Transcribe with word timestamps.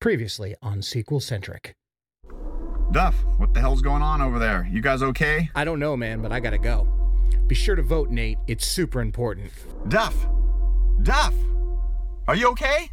Previously 0.00 0.54
on 0.62 0.82
Sequel 0.82 1.20
Centric. 1.20 1.74
Duff, 2.92 3.14
what 3.38 3.54
the 3.54 3.60
hell's 3.60 3.82
going 3.82 4.02
on 4.02 4.20
over 4.20 4.38
there? 4.38 4.68
You 4.70 4.80
guys 4.80 5.02
okay? 5.02 5.50
I 5.54 5.64
don't 5.64 5.80
know, 5.80 5.96
man, 5.96 6.20
but 6.20 6.32
I 6.32 6.40
gotta 6.40 6.58
go. 6.58 6.86
Be 7.46 7.54
sure 7.54 7.74
to 7.74 7.82
vote, 7.82 8.10
Nate. 8.10 8.38
It's 8.46 8.66
super 8.66 9.00
important. 9.00 9.50
Duff! 9.88 10.14
Duff! 11.02 11.34
Are 12.28 12.36
you 12.36 12.48
okay? 12.50 12.90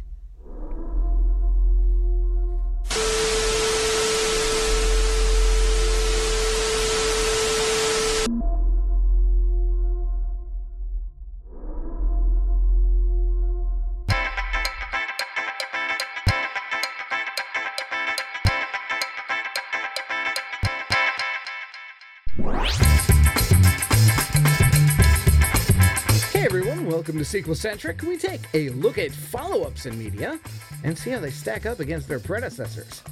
Sequel 27.34 27.56
Centric. 27.56 28.00
We 28.02 28.16
take 28.16 28.42
a 28.54 28.68
look 28.68 28.96
at 28.96 29.10
follow 29.10 29.62
ups 29.64 29.86
in 29.86 29.98
media 29.98 30.38
and 30.84 30.96
see 30.96 31.10
how 31.10 31.18
they 31.18 31.32
stack 31.32 31.66
up 31.66 31.80
against 31.80 32.06
their 32.06 32.20
predecessors. 32.20 33.02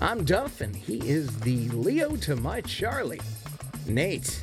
I'm 0.00 0.24
Duff, 0.24 0.62
and 0.62 0.74
he 0.74 1.06
is 1.06 1.38
the 1.40 1.68
Leo 1.68 2.16
to 2.16 2.34
my 2.34 2.62
Charlie. 2.62 3.20
Nate. 3.86 4.42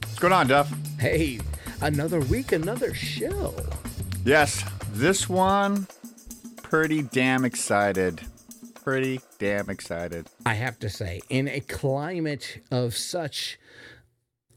What's 0.00 0.18
going 0.18 0.32
on, 0.32 0.48
Duff? 0.48 0.68
Hey, 0.98 1.38
another 1.80 2.18
week, 2.22 2.50
another 2.50 2.92
show. 2.92 3.54
Yes, 4.24 4.64
this 4.94 5.28
one, 5.28 5.86
pretty 6.60 7.02
damn 7.02 7.44
excited. 7.44 8.20
Pretty 8.82 9.20
damn 9.38 9.70
excited. 9.70 10.26
I 10.44 10.54
have 10.54 10.80
to 10.80 10.90
say, 10.90 11.20
in 11.28 11.46
a 11.46 11.60
climate 11.60 12.62
of 12.72 12.96
such 12.96 13.60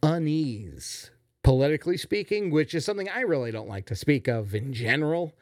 unease, 0.01 1.10
politically 1.55 1.97
speaking, 1.97 2.49
which 2.49 2.73
is 2.73 2.85
something 2.85 3.09
I 3.09 3.21
really 3.21 3.51
don't 3.51 3.67
like 3.67 3.85
to 3.87 3.95
speak 3.95 4.29
of 4.29 4.55
in 4.55 4.71
general, 4.71 5.33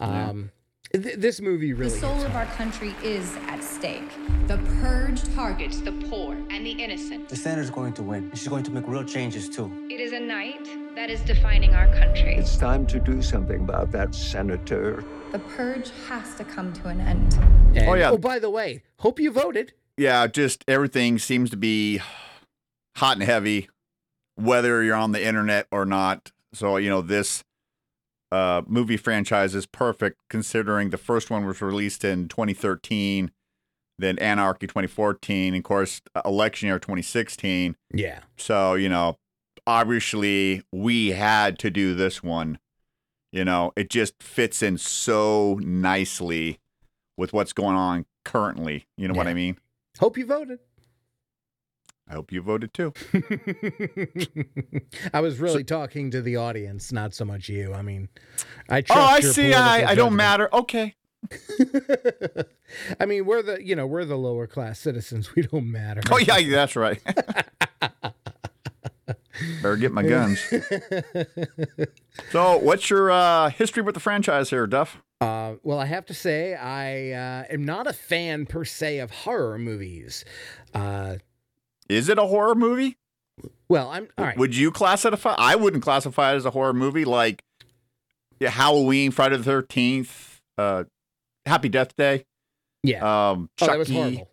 um, 0.00 0.50
th- 0.90 1.16
this 1.18 1.38
movie 1.38 1.74
really. 1.74 1.92
The 1.92 1.98
soul 2.00 2.14
hits 2.14 2.24
of 2.24 2.34
our 2.34 2.46
country 2.46 2.94
is 3.04 3.36
at 3.46 3.62
stake. 3.62 4.08
The 4.46 4.56
purge 4.80 5.22
targets 5.34 5.80
the 5.82 5.92
poor 6.08 6.32
and 6.48 6.64
the 6.64 6.70
innocent. 6.70 7.28
The 7.28 7.36
senator's 7.36 7.68
going 7.68 7.92
to 7.92 8.02
win. 8.02 8.30
and 8.30 8.38
She's 8.38 8.48
going 8.48 8.62
to 8.64 8.70
make 8.70 8.88
real 8.88 9.04
changes 9.04 9.50
too. 9.50 9.70
It 9.90 10.00
is 10.00 10.12
a 10.12 10.20
night 10.20 10.66
that 10.94 11.10
is 11.10 11.20
defining 11.20 11.74
our 11.74 11.88
country. 11.94 12.36
It's 12.36 12.56
time 12.56 12.86
to 12.86 12.98
do 12.98 13.20
something 13.20 13.60
about 13.60 13.90
that 13.92 14.14
senator. 14.14 15.04
the 15.32 15.40
purge 15.40 15.90
has 16.08 16.34
to 16.36 16.44
come 16.44 16.72
to 16.72 16.88
an 16.88 17.02
end. 17.02 17.34
And- 17.76 17.86
Oh, 17.86 17.94
yeah. 17.94 18.10
Oh, 18.12 18.16
by 18.18 18.38
the 18.38 18.48
way, 18.48 18.82
hope 19.00 19.20
you 19.20 19.30
voted. 19.30 19.74
Yeah, 19.98 20.26
just 20.26 20.64
everything 20.66 21.18
seems 21.18 21.50
to 21.50 21.58
be 21.58 22.00
hot 22.96 23.16
and 23.18 23.22
heavy, 23.22 23.68
whether 24.40 24.82
you're 24.82 24.96
on 24.96 25.12
the 25.12 25.24
internet 25.24 25.66
or 25.70 25.84
not. 25.84 26.32
So, 26.52 26.76
you 26.76 26.90
know, 26.90 27.00
this 27.00 27.44
uh, 28.32 28.62
movie 28.66 28.96
franchise 28.96 29.54
is 29.54 29.66
perfect 29.66 30.20
considering 30.28 30.90
the 30.90 30.98
first 30.98 31.30
one 31.30 31.46
was 31.46 31.60
released 31.60 32.04
in 32.04 32.28
2013, 32.28 33.30
then 33.98 34.18
Anarchy 34.18 34.66
2014, 34.66 35.54
and 35.54 35.60
of 35.60 35.64
course, 35.64 36.00
election 36.24 36.68
year 36.68 36.78
2016. 36.78 37.76
Yeah. 37.92 38.20
So, 38.36 38.74
you 38.74 38.88
know, 38.88 39.18
obviously 39.66 40.62
we 40.72 41.10
had 41.10 41.58
to 41.60 41.70
do 41.70 41.94
this 41.94 42.22
one. 42.22 42.58
You 43.32 43.44
know, 43.44 43.72
it 43.76 43.90
just 43.90 44.20
fits 44.22 44.62
in 44.62 44.78
so 44.78 45.60
nicely 45.62 46.58
with 47.16 47.32
what's 47.32 47.52
going 47.52 47.76
on 47.76 48.06
currently. 48.24 48.86
You 48.96 49.06
know 49.06 49.14
what 49.14 49.28
I 49.28 49.34
mean? 49.34 49.58
Hope 50.00 50.16
you 50.18 50.26
voted. 50.26 50.58
I 52.10 52.14
hope 52.14 52.32
you 52.32 52.42
voted 52.42 52.74
too. 52.74 52.92
I 55.14 55.20
was 55.20 55.38
really 55.38 55.62
talking 55.62 56.10
to 56.10 56.20
the 56.20 56.36
audience, 56.36 56.90
not 56.90 57.14
so 57.14 57.24
much 57.24 57.48
you. 57.48 57.72
I 57.72 57.82
mean, 57.82 58.08
I 58.68 58.80
trust 58.80 59.00
oh, 59.00 59.04
I 59.04 59.20
see. 59.20 59.54
I, 59.54 59.92
I 59.92 59.94
don't 59.94 60.16
matter. 60.16 60.52
Okay. 60.52 60.96
I 63.00 63.06
mean, 63.06 63.26
we're 63.26 63.42
the 63.42 63.64
you 63.64 63.76
know 63.76 63.86
we're 63.86 64.04
the 64.04 64.18
lower 64.18 64.48
class 64.48 64.80
citizens. 64.80 65.36
We 65.36 65.42
don't 65.42 65.70
matter. 65.70 66.00
Oh, 66.10 66.18
yeah, 66.18 66.40
that's 66.50 66.74
right. 66.74 67.00
Better 69.62 69.76
get 69.76 69.92
my 69.92 70.02
guns. 70.02 70.40
so, 72.30 72.58
what's 72.58 72.90
your 72.90 73.10
uh, 73.10 73.50
history 73.50 73.82
with 73.82 73.94
the 73.94 74.00
franchise 74.00 74.50
here, 74.50 74.66
Duff? 74.66 75.00
Uh, 75.20 75.54
well, 75.62 75.78
I 75.78 75.86
have 75.86 76.06
to 76.06 76.14
say, 76.14 76.54
I 76.54 77.12
uh, 77.12 77.44
am 77.50 77.64
not 77.64 77.86
a 77.86 77.92
fan 77.92 78.46
per 78.46 78.64
se 78.64 78.98
of 78.98 79.10
horror 79.10 79.58
movies. 79.58 80.24
Uh, 80.74 81.16
Is 81.90 82.08
it 82.08 82.18
a 82.18 82.26
horror 82.26 82.54
movie? 82.54 82.96
well, 83.68 83.88
I'm 83.88 84.08
all 84.16 84.24
right. 84.26 84.36
Would 84.36 84.54
you 84.54 84.70
classify? 84.70 85.34
I 85.36 85.56
wouldn't 85.56 85.82
classify 85.82 86.32
it 86.32 86.36
as 86.36 86.44
a 86.44 86.50
horror 86.50 86.72
movie 86.72 87.04
like 87.04 87.42
yeah, 88.38 88.50
Halloween, 88.50 89.10
Friday 89.10 89.36
the 89.36 89.44
Thirteenth, 89.44 90.40
uh, 90.56 90.84
Happy 91.46 91.68
Death 91.68 91.96
Day. 91.96 92.24
yeah. 92.82 93.30
Um, 93.30 93.50
oh, 93.60 93.66
that 93.66 93.78
was 93.78 93.90
horrible. 93.90 94.20
All 94.20 94.28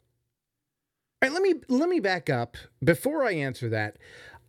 right, 1.24 1.32
let 1.32 1.42
me 1.42 1.56
let 1.68 1.90
me 1.90 2.00
back 2.00 2.30
up 2.30 2.58
before 2.84 3.26
I 3.26 3.34
answer 3.34 3.70
that. 3.70 3.98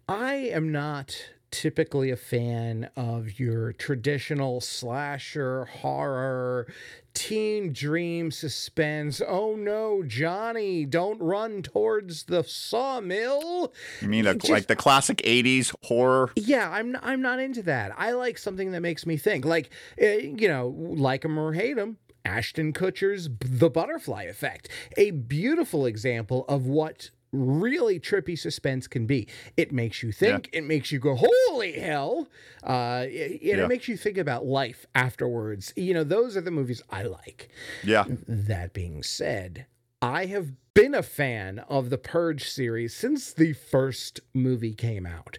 I 0.08 0.34
am 0.34 0.70
not 0.70 1.16
typically 1.50 2.10
a 2.10 2.16
fan 2.16 2.90
of 2.96 3.38
your 3.40 3.72
traditional 3.72 4.60
slasher 4.60 5.64
horror 5.66 6.66
teen 7.14 7.72
dream 7.72 8.30
suspense 8.30 9.20
oh 9.26 9.56
no 9.56 10.02
johnny 10.06 10.84
don't 10.84 11.20
run 11.20 11.62
towards 11.62 12.24
the 12.24 12.44
sawmill 12.44 13.72
You 14.00 14.08
mean 14.08 14.26
a, 14.26 14.34
Just- 14.34 14.50
like 14.50 14.66
the 14.66 14.76
classic 14.76 15.18
'80s 15.18 15.74
horror? 15.84 16.30
Yeah, 16.36 16.70
I'm 16.70 16.92
not, 16.92 17.02
I'm 17.04 17.22
not 17.22 17.40
into 17.40 17.62
that. 17.64 17.92
I 17.96 18.12
like 18.12 18.38
something 18.38 18.72
that 18.72 18.80
makes 18.80 19.04
me 19.06 19.16
think. 19.16 19.44
Like, 19.44 19.70
uh, 20.00 20.06
you 20.06 20.48
know, 20.48 20.68
like 20.78 21.24
'em 21.24 21.38
or 21.38 21.52
hate 21.54 21.76
'em, 21.78 21.96
Ashton 22.24 22.72
Kutcher's 22.72 23.28
B- 23.28 23.46
The 23.48 23.70
Butterfly 23.70 24.24
Effect, 24.24 24.68
a 24.96 25.10
beautiful 25.12 25.86
example 25.86 26.44
of 26.48 26.66
what 26.66 27.10
really 27.32 28.00
trippy 28.00 28.38
suspense 28.38 28.86
can 28.86 29.06
be. 29.06 29.28
It 29.56 29.72
makes 29.72 30.02
you 30.02 30.12
think. 30.12 30.48
It 30.52 30.64
makes 30.64 30.90
you 30.92 30.98
go, 30.98 31.14
"Holy 31.18 31.72
hell!" 31.72 32.28
Uh, 32.64 33.06
and 33.06 33.38
Yeah. 33.42 33.64
it 33.64 33.68
makes 33.68 33.88
you 33.88 33.96
think 33.96 34.18
about 34.18 34.46
life 34.46 34.86
afterwards. 34.94 35.72
You 35.76 35.94
know, 35.94 36.04
those 36.04 36.36
are 36.36 36.40
the 36.40 36.50
movies 36.50 36.82
I 36.90 37.02
like. 37.02 37.48
Yeah. 37.84 38.04
That 38.26 38.72
being 38.72 39.02
said, 39.02 39.66
I 40.00 40.26
have 40.26 40.52
been 40.78 40.94
a 40.94 41.02
fan 41.02 41.58
of 41.68 41.90
the 41.90 41.98
Purge 41.98 42.48
series 42.48 42.94
since 42.94 43.32
the 43.32 43.52
first 43.52 44.20
movie 44.32 44.74
came 44.74 45.06
out. 45.06 45.36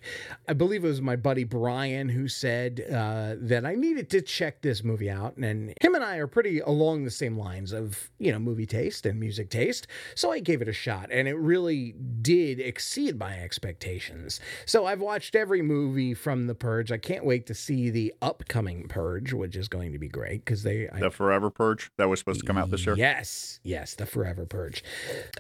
I 0.50 0.54
believe 0.54 0.84
it 0.84 0.90
was 0.90 1.02
my 1.02 1.16
buddy 1.16 1.46
Brian 1.46 2.10
who 2.10 2.28
said 2.28 2.86
uh, 2.92 3.36
that 3.40 3.66
I 3.66 3.76
needed 3.76 4.10
to 4.10 4.22
check 4.22 4.62
this 4.62 4.84
movie 4.84 5.10
out, 5.10 5.38
and 5.38 5.74
him 5.80 5.96
and 5.96 6.04
I 6.04 6.18
are 6.18 6.28
pretty 6.28 6.60
along 6.60 7.06
the 7.06 7.12
same 7.12 7.38
lines 7.38 7.72
of 7.72 8.12
you 8.20 8.34
know 8.34 8.40
movie 8.40 8.66
taste 8.66 9.06
and 9.06 9.18
music 9.18 9.50
taste. 9.50 9.88
So 10.14 10.30
I 10.30 10.42
gave 10.42 10.62
it 10.62 10.68
a 10.68 10.74
shot, 10.74 11.08
and 11.10 11.26
it 11.26 11.36
really 11.36 11.94
did 12.22 12.60
exceed 12.60 13.18
my 13.18 13.40
expectations. 13.40 14.42
So 14.66 14.88
I've 14.88 15.00
watched 15.00 15.36
every 15.36 15.62
movie 15.62 16.14
from 16.14 16.48
the 16.48 16.56
Purge. 16.56 16.92
I 16.92 16.98
can't 16.98 17.24
wait 17.24 17.46
to 17.46 17.54
see 17.54 17.90
the 17.90 18.14
upcoming 18.22 18.90
Purge, 18.90 19.32
which 19.32 19.56
is 19.56 19.70
going 19.70 19.94
to 19.94 20.00
be 20.00 20.10
great 20.10 20.44
because 20.44 20.64
they 20.64 20.90
I 20.90 21.00
The 21.00 21.12
Forever 21.12 21.50
Purge 21.50 21.92
that 21.96 22.10
was 22.10 22.20
supposed 22.20 22.42
to 22.42 22.46
come 22.46 22.58
out 22.58 22.72
this 22.72 22.86
year. 22.86 22.96
Yes, 22.96 23.62
yes, 23.64 23.96
the 23.96 24.06
Forever 24.06 24.46
Purge. 24.46 24.84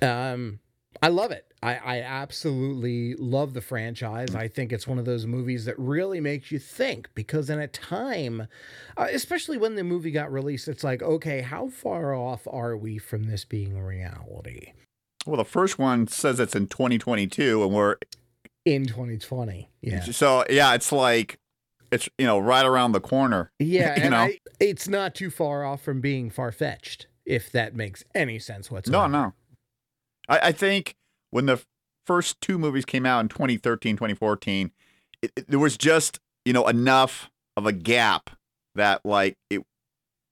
Um, 0.02 0.60
I 1.02 1.08
love 1.10 1.32
it. 1.32 1.46
I, 1.62 1.76
I 1.76 2.02
absolutely 2.02 3.16
love 3.16 3.54
the 3.54 3.62
franchise. 3.62 4.34
I 4.34 4.48
think 4.48 4.72
it's 4.72 4.88
one 4.88 4.98
of 4.98 5.06
those 5.06 5.26
movies 5.26 5.66
that 5.66 5.78
really 5.78 6.22
makes 6.22 6.52
you 6.52 6.60
think 6.60 7.10
because 7.16 7.50
in 7.50 7.60
a 7.60 7.68
time, 7.68 8.48
uh, 8.98 9.08
especially 9.12 9.58
when 9.58 9.76
the 9.76 9.84
movie 9.84 10.12
got 10.12 10.32
released, 10.32 10.68
it's 10.68 10.84
like, 10.84 11.02
okay, 11.02 11.42
how 11.42 11.68
far 11.70 12.14
off 12.14 12.48
are 12.50 12.78
we 12.78 12.98
from 12.98 13.26
this 13.26 13.44
being 13.44 13.82
reality 13.82 14.72
Well, 15.26 15.38
the 15.38 15.46
first 15.46 15.78
one 15.78 16.08
says 16.08 16.40
it's 16.40 16.56
in 16.56 16.68
2022, 16.68 17.64
and 17.64 17.74
we're 17.74 17.98
in 18.66 18.86
2020? 18.86 19.70
Yeah. 19.82 20.04
so 20.04 20.46
yeah, 20.50 20.74
it's 20.76 20.92
like 20.92 21.40
it's 21.92 22.08
you 22.18 22.26
know 22.26 22.40
right 22.40 22.66
around 22.66 22.94
the 22.94 23.02
corner. 23.02 23.52
Yeah, 23.60 24.04
you 24.04 24.10
know. 24.10 24.18
I, 24.18 24.40
it's 24.60 24.88
not 24.88 25.14
too 25.14 25.30
far 25.30 25.66
off 25.66 25.82
from 25.82 26.00
being 26.02 26.30
far 26.30 26.52
fetched, 26.52 27.08
if 27.26 27.52
that 27.52 27.76
makes 27.76 28.04
any 28.16 28.40
sense 28.40 28.72
whatsoever. 28.72 29.10
No, 29.10 29.24
no. 29.24 29.34
I, 30.30 30.40
I 30.50 30.52
think 30.52 30.96
when 31.32 31.46
the 31.48 31.62
first 32.06 32.40
two 32.42 32.58
movies 32.58 32.86
came 32.86 33.06
out 33.06 33.20
in 33.22 33.28
2013, 33.28 33.96
2014, 33.98 34.72
it, 35.22 35.32
it- 35.36 35.48
there 35.50 35.60
was 35.60 35.78
just, 35.78 36.20
you 36.46 36.54
know, 36.54 36.68
enough 36.68 37.30
of 37.58 37.66
a 37.66 37.74
gap 37.74 38.30
that, 38.76 39.02
like, 39.06 39.36
it 39.50 39.62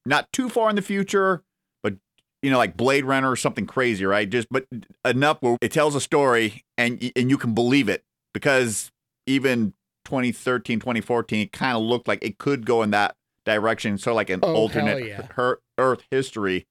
not 0.05 0.31
too 0.31 0.47
far 0.49 0.69
in 0.69 0.75
the 0.77 0.81
future, 0.81 1.43
but, 1.83 1.95
you 2.41 2.49
know, 2.49 2.57
like 2.57 2.77
Blade 2.77 3.03
Runner 3.03 3.29
or 3.29 3.35
something 3.35 3.65
crazy, 3.67 4.05
right? 4.05 4.29
Just, 4.29 4.47
but 4.49 4.65
enough 5.03 5.41
where 5.41 5.57
it 5.61 5.71
tells 5.73 5.95
a 5.95 6.01
story 6.01 6.63
and, 6.77 7.11
and 7.15 7.29
you 7.29 7.37
can 7.37 7.53
believe 7.53 7.89
it 7.89 8.03
because 8.33 8.89
even 9.25 9.73
2013, 10.05 10.79
2014, 10.79 11.39
it 11.41 11.51
kind 11.51 11.75
of 11.75 11.83
looked 11.83 12.07
like 12.07 12.23
it 12.23 12.37
could 12.37 12.65
go 12.65 12.81
in 12.83 12.91
that 12.91 13.15
direction. 13.45 13.97
So, 13.97 14.13
like 14.13 14.29
an 14.29 14.39
Oh, 14.43 14.53
alternate 14.53 15.05
yeah. 15.05 15.27
her- 15.35 15.59
Earth 15.77 16.03
history. 16.09 16.65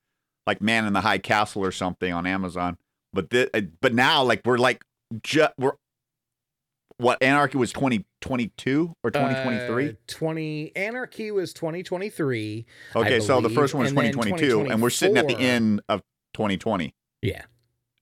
like 0.46 0.62
Man 0.62 0.86
in 0.86 0.92
the 0.94 1.00
High 1.02 1.18
Castle 1.18 1.62
or 1.64 1.72
something 1.72 2.12
on 2.12 2.24
Amazon. 2.26 2.78
But 3.16 3.30
thi- 3.30 3.48
uh, 3.52 3.62
but 3.80 3.94
now 3.94 4.22
like 4.22 4.42
we're 4.44 4.58
like 4.58 4.84
ju- 5.22 5.48
we're 5.58 5.72
what 6.98 7.22
Anarchy 7.22 7.58
was 7.58 7.72
2022 7.72 8.94
or 9.04 9.10
2023? 9.10 9.88
Uh, 9.90 9.92
20 10.06 10.72
Anarchy 10.76 11.30
was 11.30 11.52
2023. 11.52 12.64
I 12.94 12.98
okay, 12.98 13.20
so 13.20 13.40
the 13.40 13.50
first 13.50 13.74
one 13.74 13.82
was 13.82 13.90
2022 13.92 14.62
and 14.70 14.80
we're 14.80 14.90
sitting 14.90 15.16
at 15.18 15.28
the 15.28 15.36
end 15.38 15.82
of 15.88 16.02
2020. 16.34 16.94
Yeah. 17.22 17.42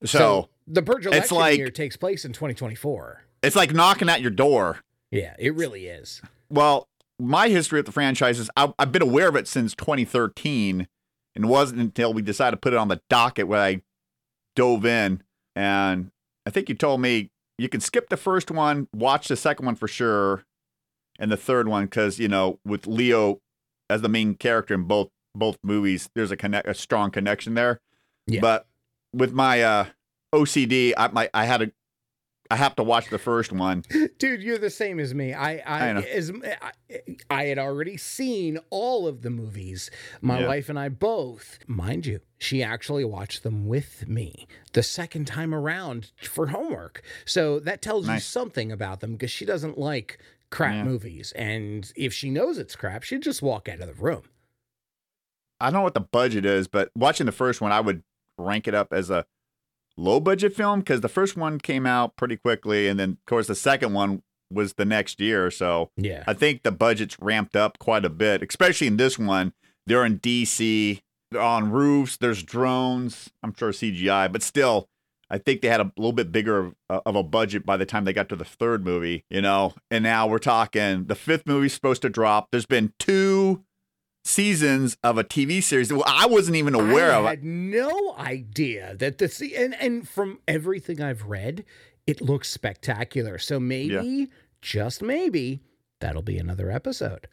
So, 0.04 0.48
the 0.66 0.82
Purge 0.82 1.06
it's 1.06 1.32
like- 1.32 1.58
year 1.58 1.70
takes 1.70 1.96
place 1.96 2.24
in 2.24 2.32
2024. 2.32 3.22
it's 3.42 3.56
like 3.56 3.72
knocking 3.72 4.08
at 4.08 4.20
your 4.20 4.30
door. 4.30 4.80
Yeah, 5.10 5.34
it 5.38 5.54
really 5.54 5.86
is. 5.86 6.20
Well, 6.50 6.88
my 7.18 7.48
history 7.48 7.78
with 7.78 7.86
the 7.86 7.92
franchise 7.92 8.38
is 8.38 8.50
I, 8.56 8.72
I've 8.78 8.92
been 8.92 9.02
aware 9.02 9.28
of 9.28 9.36
it 9.36 9.48
since 9.48 9.74
2013, 9.74 10.86
and 11.34 11.44
it 11.44 11.48
wasn't 11.48 11.80
until 11.80 12.12
we 12.12 12.22
decided 12.22 12.56
to 12.56 12.60
put 12.60 12.72
it 12.72 12.76
on 12.76 12.88
the 12.88 13.00
docket 13.08 13.48
where 13.48 13.60
I 13.60 13.82
dove 14.54 14.84
in. 14.84 15.22
And 15.56 16.10
I 16.46 16.50
think 16.50 16.68
you 16.68 16.74
told 16.74 17.00
me 17.00 17.30
you 17.58 17.68
can 17.68 17.80
skip 17.80 18.08
the 18.08 18.16
first 18.16 18.50
one, 18.50 18.88
watch 18.92 19.28
the 19.28 19.36
second 19.36 19.66
one 19.66 19.76
for 19.76 19.88
sure, 19.88 20.44
and 21.18 21.30
the 21.30 21.36
third 21.36 21.68
one 21.68 21.84
because 21.84 22.18
you 22.18 22.28
know 22.28 22.58
with 22.64 22.86
Leo 22.86 23.40
as 23.88 24.02
the 24.02 24.08
main 24.08 24.34
character 24.34 24.74
in 24.74 24.84
both 24.84 25.08
both 25.34 25.58
movies, 25.62 26.08
there's 26.14 26.30
a 26.30 26.36
connect 26.36 26.68
a 26.68 26.74
strong 26.74 27.10
connection 27.10 27.54
there. 27.54 27.80
Yeah. 28.26 28.40
But 28.40 28.66
with 29.12 29.32
my 29.32 29.62
uh, 29.62 29.86
OCD, 30.34 30.92
I 30.96 31.08
my 31.08 31.30
I 31.32 31.44
had 31.44 31.62
a 31.62 31.70
I 32.50 32.56
have 32.56 32.76
to 32.76 32.82
watch 32.82 33.08
the 33.08 33.18
first 33.18 33.52
one. 33.52 33.84
Dude, 34.18 34.42
you're 34.42 34.58
the 34.58 34.68
same 34.70 35.00
as 35.00 35.14
me. 35.14 35.32
I 35.32 35.56
I 35.58 35.88
I 35.88 36.02
as 36.02 36.30
I, 36.30 36.72
I 37.30 37.44
had 37.44 37.58
already 37.58 37.96
seen 37.96 38.58
all 38.70 39.06
of 39.08 39.22
the 39.22 39.30
movies. 39.30 39.90
My 40.20 40.40
Yeah. 40.40 40.46
wife 40.48 40.68
and 40.68 40.78
I 40.78 40.90
both, 40.90 41.58
mind 41.66 42.04
you, 42.04 42.20
she 42.38 42.62
actually 42.62 43.04
watched 43.04 43.42
them 43.44 43.66
with 43.66 44.06
me 44.08 44.46
the 44.74 44.82
second 44.82 45.26
time 45.26 45.54
around 45.54 46.12
for 46.22 46.48
homework. 46.48 47.02
So 47.24 47.58
that 47.60 47.80
tells 47.80 48.08
you 48.08 48.20
something 48.20 48.70
about 48.70 49.00
them 49.00 49.12
because 49.12 49.30
she 49.30 49.46
doesn't 49.46 49.78
like 49.78 50.18
crap 50.50 50.74
Yeah. 50.74 50.84
movies, 50.84 51.32
and 51.32 51.90
if 51.96 52.12
she 52.12 52.30
knows 52.30 52.58
it's 52.58 52.76
crap, 52.76 53.02
she'd 53.04 53.22
just 53.22 53.40
walk 53.42 53.68
out 53.68 53.80
of 53.80 53.86
the 53.88 53.94
room. 53.94 54.24
I 55.60 55.66
don't 55.66 55.74
know 55.74 55.82
what 55.82 55.94
the 55.94 56.00
budget 56.00 56.44
is, 56.44 56.68
but 56.68 56.90
watching 56.94 57.26
the 57.26 57.32
first 57.32 57.60
one, 57.60 57.72
I 57.72 57.80
would 57.80 58.02
rank 58.38 58.68
it 58.68 58.74
up 58.74 58.92
as 58.92 59.08
a 59.10 59.24
low 59.96 60.20
budget 60.20 60.54
film 60.54 60.80
because 60.80 61.00
the 61.00 61.08
first 61.08 61.36
one 61.36 61.58
came 61.58 61.86
out 61.86 62.16
pretty 62.16 62.36
quickly, 62.36 62.88
and 62.88 62.98
then 62.98 63.10
of 63.10 63.26
course 63.26 63.46
the 63.46 63.54
second 63.54 63.92
one 63.92 64.22
was 64.50 64.74
the 64.74 64.84
next 64.84 65.20
year. 65.20 65.50
So 65.50 65.90
Yeah. 65.96 66.24
I 66.26 66.34
think 66.34 66.62
the 66.62 66.72
budget's 66.72 67.16
ramped 67.20 67.56
up 67.56 67.78
quite 67.78 68.04
a 68.04 68.10
bit, 68.10 68.42
especially 68.42 68.86
in 68.86 68.96
this 68.96 69.18
one. 69.18 69.52
They're 69.86 70.04
in 70.04 70.18
DC, 70.20 71.00
they're 71.30 71.40
on 71.40 71.70
roofs, 71.70 72.16
there's 72.16 72.42
drones. 72.42 73.30
I'm 73.42 73.54
sure 73.54 73.72
CGI, 73.72 74.30
but 74.32 74.42
still, 74.42 74.88
I 75.30 75.38
think 75.38 75.60
they 75.62 75.68
had 75.68 75.80
a 75.80 75.90
little 75.96 76.12
bit 76.12 76.30
bigger 76.30 76.58
of, 76.58 76.74
uh, 76.88 77.00
of 77.06 77.16
a 77.16 77.22
budget 77.22 77.66
by 77.66 77.76
the 77.76 77.86
time 77.86 78.04
they 78.04 78.12
got 78.12 78.28
to 78.28 78.36
the 78.36 78.44
third 78.44 78.84
movie, 78.84 79.24
you 79.30 79.42
know. 79.42 79.74
And 79.90 80.04
now 80.04 80.26
we're 80.26 80.38
talking 80.38 81.06
the 81.06 81.14
fifth 81.14 81.46
movie's 81.46 81.72
supposed 81.74 82.02
to 82.02 82.08
drop. 82.08 82.48
There's 82.50 82.66
been 82.66 82.92
two 82.98 83.64
seasons 84.24 84.96
of 85.02 85.18
a 85.18 85.24
TV 85.24 85.62
series. 85.62 85.92
Well, 85.92 86.04
I 86.06 86.26
wasn't 86.26 86.56
even 86.56 86.74
aware 86.74 87.12
I 87.12 87.16
of 87.18 87.24
it. 87.24 87.28
had 87.28 87.44
no 87.44 88.14
idea 88.18 88.96
that 88.96 89.18
the 89.18 89.28
se- 89.28 89.54
and 89.56 89.74
and 89.80 90.08
from 90.08 90.40
everything 90.48 91.00
I've 91.00 91.24
read, 91.24 91.64
it 92.06 92.20
looks 92.20 92.50
spectacular. 92.50 93.38
So 93.38 93.60
maybe, 93.60 94.28
just 94.62 95.02
maybe, 95.02 95.60
that'll 96.00 96.22
be 96.22 96.38
another 96.38 96.70
episode. 96.70 97.28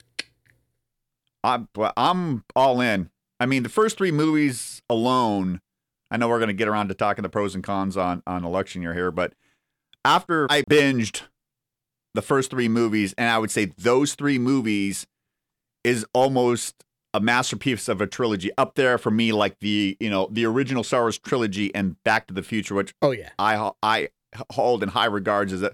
I'm, 1.43 1.67
I'm 1.97 2.43
all 2.55 2.81
in. 2.81 3.09
I 3.39 3.47
mean, 3.47 3.63
the 3.63 3.69
first 3.69 3.97
three 3.97 4.11
movies 4.11 4.81
alone, 4.89 5.59
I 6.11 6.17
know 6.17 6.27
we're 6.29 6.37
going 6.37 6.49
to 6.49 6.53
get 6.53 6.67
around 6.67 6.89
to 6.89 6.93
talking 6.93 7.23
the 7.23 7.29
pros 7.29 7.55
and 7.55 7.63
cons 7.63 7.97
on, 7.97 8.21
on 8.27 8.45
election 8.45 8.83
year 8.83 8.93
here, 8.93 9.09
but 9.11 9.33
after 10.05 10.45
I 10.51 10.61
binged 10.63 11.23
the 12.13 12.21
first 12.21 12.51
three 12.51 12.67
movies, 12.67 13.15
and 13.17 13.29
I 13.29 13.39
would 13.39 13.49
say 13.49 13.71
those 13.77 14.13
three 14.13 14.37
movies 14.37 15.07
is 15.83 16.05
almost 16.13 16.83
a 17.13 17.19
masterpiece 17.19 17.87
of 17.89 17.99
a 18.01 18.07
trilogy 18.07 18.51
up 18.57 18.75
there 18.75 18.97
for 18.97 19.11
me, 19.11 19.31
like 19.31 19.59
the, 19.59 19.97
you 19.99 20.09
know, 20.09 20.27
the 20.31 20.45
original 20.45 20.83
Star 20.83 21.01
Wars 21.01 21.17
trilogy 21.17 21.73
and 21.75 22.01
Back 22.03 22.27
to 22.27 22.33
the 22.33 22.43
Future, 22.43 22.75
which 22.75 22.93
Oh 23.01 23.11
yeah, 23.11 23.29
I, 23.37 23.71
I 23.83 24.09
hold 24.51 24.81
in 24.83 24.89
high 24.89 25.05
regards 25.05 25.51
as 25.51 25.61
a, 25.61 25.73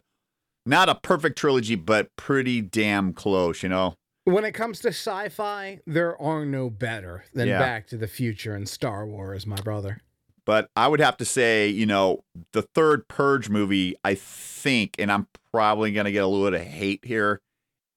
not 0.66 0.90
a 0.90 0.96
perfect 0.96 1.38
trilogy, 1.38 1.76
but 1.76 2.16
pretty 2.16 2.62
damn 2.62 3.14
close, 3.14 3.64
you 3.64 3.70
know? 3.70 3.96
when 4.28 4.44
it 4.44 4.52
comes 4.52 4.82
to 4.82 4.90
sci-fi, 4.90 5.80
there 5.88 6.22
are 6.22 6.46
no 6.46 6.70
better 6.70 7.24
than 7.34 7.48
Yeah. 7.48 7.60
Back 7.60 7.88
to 7.88 7.98
the 7.98 8.08
Future 8.08 8.54
and 8.54 8.68
Star 8.68 9.06
Wars, 9.08 9.48
my 9.48 9.56
brother. 9.56 10.02
But 10.46 10.70
I 10.76 10.90
would 10.90 11.00
have 11.00 11.16
to 11.18 11.26
say, 11.26 11.70
you 11.70 11.86
know, 11.86 12.26
the 12.52 12.62
third 12.62 13.08
Purge 13.08 13.50
movie, 13.50 13.96
I 14.04 14.16
think, 14.16 14.96
and 15.00 15.10
I'm 15.10 15.28
probably 15.54 15.94
going 15.94 16.06
to 16.06 16.12
get 16.12 16.24
a 16.24 16.28
little 16.28 16.46
bit 16.50 16.60
of 16.60 16.68
hate 16.68 17.06
here. 17.06 17.40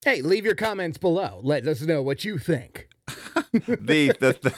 Hey, 0.03 0.21
leave 0.21 0.45
your 0.45 0.55
comments 0.55 0.97
below. 0.97 1.39
Let 1.43 1.67
us 1.67 1.81
know 1.81 2.01
what 2.01 2.23
you 2.25 2.37
think. 2.37 2.87
The, 3.53 4.15
the, 4.19 4.37
the 4.41 4.55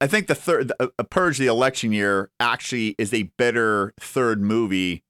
I 0.00 0.06
think 0.06 0.26
the 0.26 0.34
third 0.34 0.68
the, 0.68 0.92
uh, 0.98 1.02
Purge, 1.04 1.38
the 1.38 1.46
election 1.46 1.90
year, 1.92 2.30
actually 2.38 2.94
is 2.98 3.14
a 3.14 3.24
better 3.38 3.94
third 3.98 4.42
movie 4.42 5.02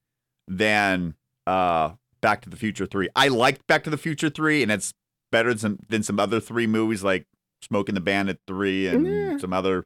than 0.47 1.15
uh, 1.47 1.95
Back 2.21 2.43
to 2.43 2.51
the 2.51 2.57
Future 2.57 2.87
3. 2.87 3.09
I 3.17 3.27
liked 3.29 3.67
Back 3.67 3.83
to 3.85 3.91
the 3.91 3.97
Future 3.99 4.31
3, 4.31 4.63
and 4.63 4.71
it's 4.71 4.93
better 5.33 5.53
than, 5.55 5.79
than 5.89 6.05
some 6.05 6.21
other 6.21 6.39
three 6.39 6.69
movies 6.69 7.03
like 7.03 7.27
Smokey 7.63 7.91
and 7.91 7.97
the 7.97 8.01
Bandit 8.01 8.39
3 8.47 8.87
and 8.87 9.07
Yeah. 9.07 9.39
some 9.39 9.53
other 9.53 9.85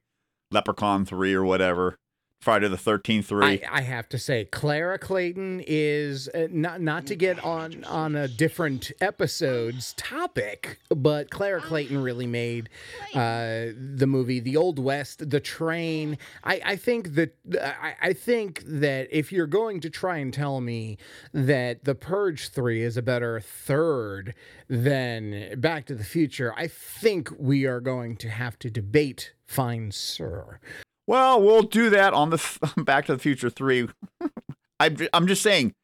Leprechaun 0.50 1.06
3 1.06 1.32
or 1.32 1.44
whatever. 1.44 1.96
Friday 2.44 2.68
the 2.68 2.76
13th 2.76 3.24
3. 3.24 3.42
I, 3.42 3.60
I 3.70 3.80
have 3.80 4.06
to 4.10 4.18
say, 4.18 4.44
Clara 4.44 4.98
Clayton 4.98 5.64
is 5.66 6.28
uh, 6.28 6.46
not 6.50 6.82
not 6.82 7.06
to 7.06 7.16
get 7.16 7.42
on 7.42 7.82
on 7.84 8.14
a 8.14 8.28
different 8.28 8.92
episode's 9.00 9.94
topic, 9.94 10.78
but 10.94 11.30
Clara 11.30 11.62
Clayton 11.62 12.02
really 12.02 12.26
made 12.26 12.68
uh, 13.14 13.68
the 13.96 14.06
movie 14.06 14.40
The 14.40 14.58
Old 14.58 14.78
West, 14.78 15.30
The 15.30 15.40
Train. 15.40 16.18
I, 16.44 16.60
I 16.62 16.76
think 16.76 17.14
that 17.14 17.34
I, 17.58 17.94
I 18.02 18.12
think 18.12 18.62
that 18.66 19.08
if 19.10 19.32
you're 19.32 19.46
going 19.46 19.80
to 19.80 19.88
try 19.88 20.18
and 20.18 20.32
tell 20.32 20.60
me 20.60 20.98
that 21.32 21.84
The 21.84 21.94
Purge 21.94 22.50
Three 22.50 22.82
is 22.82 22.98
a 22.98 23.02
better 23.02 23.40
third 23.40 24.34
than 24.68 25.58
Back 25.58 25.86
to 25.86 25.94
the 25.94 26.04
Future, 26.04 26.52
I 26.58 26.66
think 26.66 27.30
we 27.38 27.64
are 27.64 27.80
going 27.80 28.18
to 28.18 28.28
have 28.28 28.58
to 28.58 28.68
debate, 28.70 29.32
fine 29.46 29.92
sir. 29.92 30.60
Well, 31.06 31.42
we'll 31.42 31.62
do 31.62 31.90
that 31.90 32.14
on 32.14 32.30
the 32.30 32.72
Back 32.76 33.06
to 33.06 33.12
the 33.14 33.18
Future 33.18 33.50
3. 33.50 33.88
I'm, 34.80 34.96
I'm 35.12 35.26
just 35.26 35.42
saying, 35.42 35.74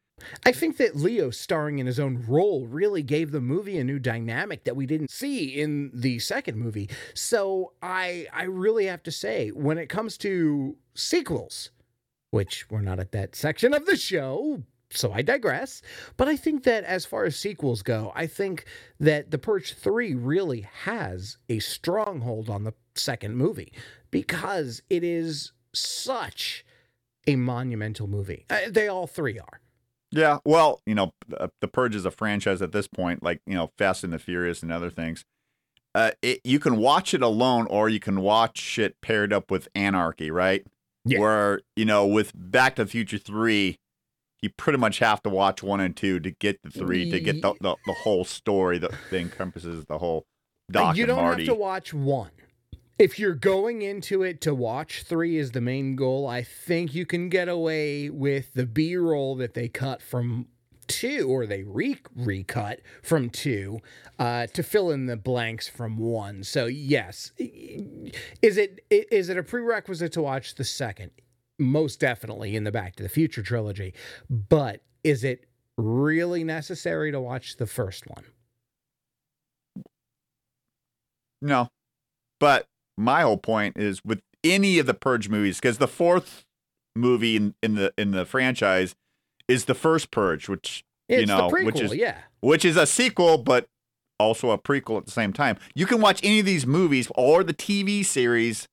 I 0.45 0.51
think 0.51 0.77
that 0.77 0.95
Leo 0.95 1.29
starring 1.29 1.79
in 1.79 1.87
his 1.87 1.99
own 1.99 2.23
role 2.27 2.67
really 2.67 3.03
gave 3.03 3.31
the 3.31 3.41
movie 3.41 3.77
a 3.77 3.83
new 3.83 3.99
dynamic 3.99 4.63
that 4.63 4.75
we 4.75 4.85
didn't 4.85 5.11
see 5.11 5.59
in 5.59 5.91
the 5.93 6.19
second 6.19 6.57
movie. 6.57 6.89
So 7.13 7.73
I 7.81 8.27
I 8.33 8.43
really 8.43 8.85
have 8.85 9.03
to 9.03 9.11
say 9.11 9.49
when 9.49 9.77
it 9.77 9.87
comes 9.89 10.17
to 10.19 10.75
sequels, 10.93 11.71
which 12.31 12.69
we're 12.69 12.81
not 12.81 12.99
at 12.99 13.11
that 13.13 13.35
section 13.35 13.73
of 13.73 13.85
the 13.85 13.95
show, 13.95 14.63
so 14.91 15.11
I 15.11 15.21
digress, 15.21 15.81
but 16.17 16.27
I 16.27 16.35
think 16.35 16.63
that 16.63 16.83
as 16.83 17.05
far 17.05 17.23
as 17.23 17.35
sequels 17.37 17.81
go, 17.81 18.11
I 18.13 18.27
think 18.27 18.65
that 18.99 19.31
The 19.31 19.37
Purge 19.37 19.73
3 19.73 20.13
really 20.15 20.67
has 20.83 21.37
a 21.49 21.59
stronghold 21.59 22.49
on 22.49 22.63
the 22.65 22.73
second 22.95 23.37
movie 23.37 23.71
because 24.11 24.81
it 24.89 25.03
is 25.03 25.51
such 25.73 26.65
a 27.27 27.35
monumental 27.35 28.07
movie. 28.07 28.45
Uh, 28.49 28.59
they 28.69 28.87
all 28.87 29.07
three 29.07 29.39
are. 29.39 29.59
yeah, 30.11 30.39
well, 30.45 30.81
you 30.85 30.93
know, 30.95 31.13
the, 31.27 31.49
the 31.61 31.67
Purge 31.67 31.95
is 31.95 32.05
a 32.05 32.11
franchise 32.11 32.61
at 32.61 32.71
this 32.71 32.87
point, 32.87 33.23
like, 33.23 33.41
you 33.45 33.53
know, 33.53 33.71
Fast 33.77 34.03
and 34.03 34.11
the 34.11 34.19
Furious 34.19 34.61
and 34.61 34.71
other 34.71 34.89
things. 34.89 35.23
Uh, 35.93 36.11
it, 36.21 36.39
you 36.43 36.59
can 36.59 36.77
watch 36.77 37.13
it 37.13 37.21
alone 37.21 37.67
or 37.67 37.89
you 37.89 37.99
can 37.99 38.21
watch 38.21 38.79
it 38.79 38.95
paired 39.01 39.33
up 39.33 39.51
with 39.51 39.67
Anarchy, 39.75 40.31
right? 40.31 40.65
Yeah. 41.03 41.19
Where, 41.19 41.61
you 41.75 41.85
know, 41.85 42.05
with 42.07 42.31
Back 42.35 42.75
to 42.75 42.85
the 42.85 42.89
Future 42.89 43.17
3, 43.17 43.77
you 44.41 44.49
pretty 44.49 44.79
much 44.79 44.99
have 44.99 45.21
to 45.23 45.29
watch 45.29 45.61
one 45.61 45.79
and 45.79 45.95
two 45.95 46.19
to 46.19 46.31
get 46.31 46.61
the 46.63 46.71
three, 46.71 47.11
to 47.11 47.19
get 47.19 47.41
the, 47.41 47.53
the, 47.61 47.75
the 47.85 47.93
whole 47.93 48.25
story 48.25 48.79
that, 48.79 48.91
encompasses 49.11 49.85
the 49.85 49.97
whole 49.97 50.25
Doc 50.71 50.95
you 50.95 51.05
don't 51.05 51.17
Marty. 51.17 51.45
have 51.45 51.53
to 51.53 51.59
watch 51.59 51.93
one. 51.93 52.31
If 52.99 53.17
you're 53.17 53.33
going 53.33 53.81
into 53.81 54.21
it 54.21 54.41
to 54.41 54.53
watch 54.53 55.03
three 55.03 55.37
is 55.37 55.51
the 55.51 55.61
main 55.61 55.95
goal, 55.95 56.27
I 56.27 56.43
think 56.43 56.93
you 56.93 57.05
can 57.05 57.29
get 57.29 57.49
away 57.49 58.09
with 58.09 58.53
the 58.53 58.65
B 58.65 58.95
roll 58.95 59.35
that 59.37 59.53
they 59.55 59.67
cut 59.67 60.01
from 60.01 60.47
two, 60.87 61.27
or 61.29 61.45
they 61.45 61.63
re 61.63 61.97
recut 62.15 62.81
from 63.01 63.29
two, 63.29 63.79
uh, 64.19 64.47
to 64.47 64.61
fill 64.61 64.91
in 64.91 65.05
the 65.05 65.17
blanks 65.17 65.67
from 65.67 65.97
one. 65.97 66.43
So 66.43 66.65
yes, 66.65 67.31
is 67.37 68.57
it 68.57 68.85
is 68.89 69.29
it 69.29 69.37
a 69.37 69.43
prerequisite 69.43 70.11
to 70.13 70.21
watch 70.21 70.55
the 70.55 70.63
second? 70.63 71.11
Most 71.57 71.99
definitely 71.99 72.55
in 72.55 72.63
the 72.63 72.71
Back 72.71 72.95
to 72.97 73.03
the 73.03 73.09
Future 73.09 73.43
trilogy, 73.43 73.93
but 74.29 74.81
is 75.03 75.23
it 75.23 75.45
really 75.77 76.43
necessary 76.43 77.11
to 77.11 77.19
watch 77.19 77.57
the 77.57 77.67
first 77.67 78.07
one? 78.07 78.25
No. 81.41 81.69
But 82.39 82.67
my 83.01 83.21
whole 83.21 83.37
point 83.37 83.77
is 83.77 84.03
with 84.05 84.21
any 84.43 84.79
of 84.79 84.85
the 84.85 84.93
Purge 84.93 85.29
movies 85.29 85.59
because 85.59 85.77
the 85.77 85.87
fourth 85.87 86.45
movie 86.95 87.35
in, 87.35 87.55
in 87.61 87.75
the 87.75 87.93
in 87.97 88.11
the 88.11 88.25
franchise 88.25 88.95
is 89.47 89.65
the 89.65 89.75
first 89.75 90.11
Purge, 90.11 90.47
which 90.47 90.83
It's 91.09 91.21
you 91.21 91.25
know, 91.25 91.49
the 91.49 91.55
prequel, 91.55 91.65
which 91.65 91.81
is 91.81 91.95
yeah. 91.95 92.17
which 92.41 92.65
is 92.65 92.77
a 92.77 92.85
sequel, 92.85 93.37
but 93.37 93.67
also 94.19 94.51
a 94.51 94.57
prequel 94.57 94.97
at 94.97 95.05
the 95.05 95.11
same 95.11 95.33
time. 95.33 95.57
You 95.73 95.85
can 95.85 95.99
watch 95.99 96.19
any 96.23 96.39
of 96.39 96.45
these 96.45 96.65
movies 96.65 97.11
or 97.15 97.43
the 97.43 97.53
TV 97.53 98.05
series 98.05 98.67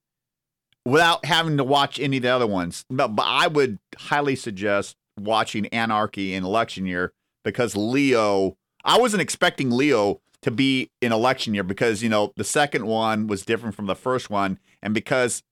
without 0.85 1.25
having 1.25 1.57
to 1.57 1.65
watch 1.65 1.99
any 1.99 2.19
of 2.19 2.23
the 2.23 2.29
other 2.29 2.47
ones. 2.47 2.85
But, 2.89 3.09
but 3.09 3.25
I 3.27 3.47
would 3.47 3.79
highly 3.97 4.37
suggest 4.37 4.97
watching 5.19 5.67
Anarchy 5.67 6.35
in 6.35 6.45
election 6.45 6.87
year 6.87 7.13
because 7.45 7.77
Leo, 7.77 8.57
I 8.85 8.99
wasn't 8.99 9.23
expecting 9.23 9.71
Leo 9.71 10.21
to 10.43 10.51
be 10.51 10.91
in 11.01 11.13
election 11.13 11.55
year 11.55 11.65
because, 11.65 12.03
you 12.03 12.09
know, 12.09 12.33
the 12.37 12.45
second 12.45 12.87
one 12.87 13.27
was 13.27 13.45
different 13.45 13.75
from 13.75 13.87
the 13.87 13.95
first 13.97 14.31
one. 14.31 14.59
And 14.83 14.95
because 14.95 15.43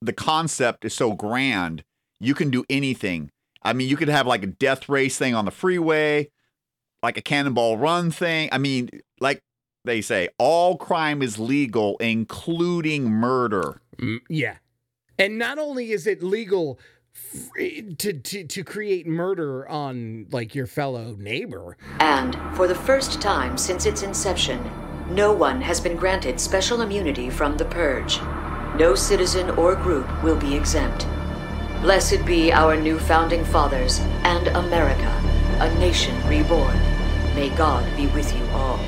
the 0.00 0.12
concept 0.12 0.84
is 0.84 0.94
so 0.94 1.12
grand, 1.12 1.82
you 2.20 2.34
can 2.34 2.50
do 2.50 2.64
anything. 2.68 3.30
I 3.62 3.72
mean, 3.72 3.88
you 3.88 3.96
could 3.96 4.08
have 4.08 4.26
like 4.26 4.42
a 4.42 4.48
death 4.48 4.88
race 4.88 5.16
thing 5.16 5.34
on 5.34 5.46
the 5.46 5.50
freeway, 5.50 6.30
like 7.02 7.16
a 7.16 7.22
cannonball 7.22 7.78
run 7.78 8.10
thing. 8.10 8.48
I 8.52 8.58
mean, 8.58 8.90
like 9.20 9.42
they 9.84 10.00
say, 10.00 10.28
all 10.38 10.76
crime 10.76 11.22
is 11.22 11.38
legal, 11.38 11.96
including 11.98 13.10
murder. 13.10 13.80
Mm, 13.96 14.20
yeah. 14.28 14.56
And 15.18 15.38
not 15.38 15.58
only 15.58 15.92
is 15.92 16.06
it 16.06 16.22
legal 16.22 16.78
to, 17.98 18.12
to 18.12 18.44
to 18.44 18.64
create 18.64 19.06
murder 19.06 19.68
on 19.68 20.26
like 20.30 20.54
your 20.54 20.66
fellow 20.66 21.16
neighbor, 21.18 21.76
And, 22.00 22.36
for 22.56 22.66
the 22.66 22.74
first 22.74 23.20
time 23.20 23.56
since 23.58 23.86
its 23.86 24.02
inception, 24.02 24.60
no 25.10 25.32
one 25.32 25.60
has 25.60 25.80
been 25.80 25.96
granted 25.96 26.40
special 26.40 26.80
immunity 26.82 27.30
from 27.30 27.56
the 27.56 27.64
Purge. 27.64 28.20
No 28.76 28.94
citizen 28.94 29.50
or 29.50 29.74
group 29.76 30.06
will 30.22 30.36
be 30.36 30.54
exempt. 30.54 31.06
Blessed 31.82 32.24
be 32.24 32.52
our 32.52 32.76
new 32.76 32.98
founding 32.98 33.44
fathers 33.44 34.00
and 34.24 34.48
America, 34.48 35.10
a 35.60 35.72
nation 35.78 36.14
reborn. 36.28 36.76
May 37.34 37.50
God 37.50 37.84
be 37.96 38.06
with 38.08 38.34
you 38.36 38.44
all. 38.46 38.80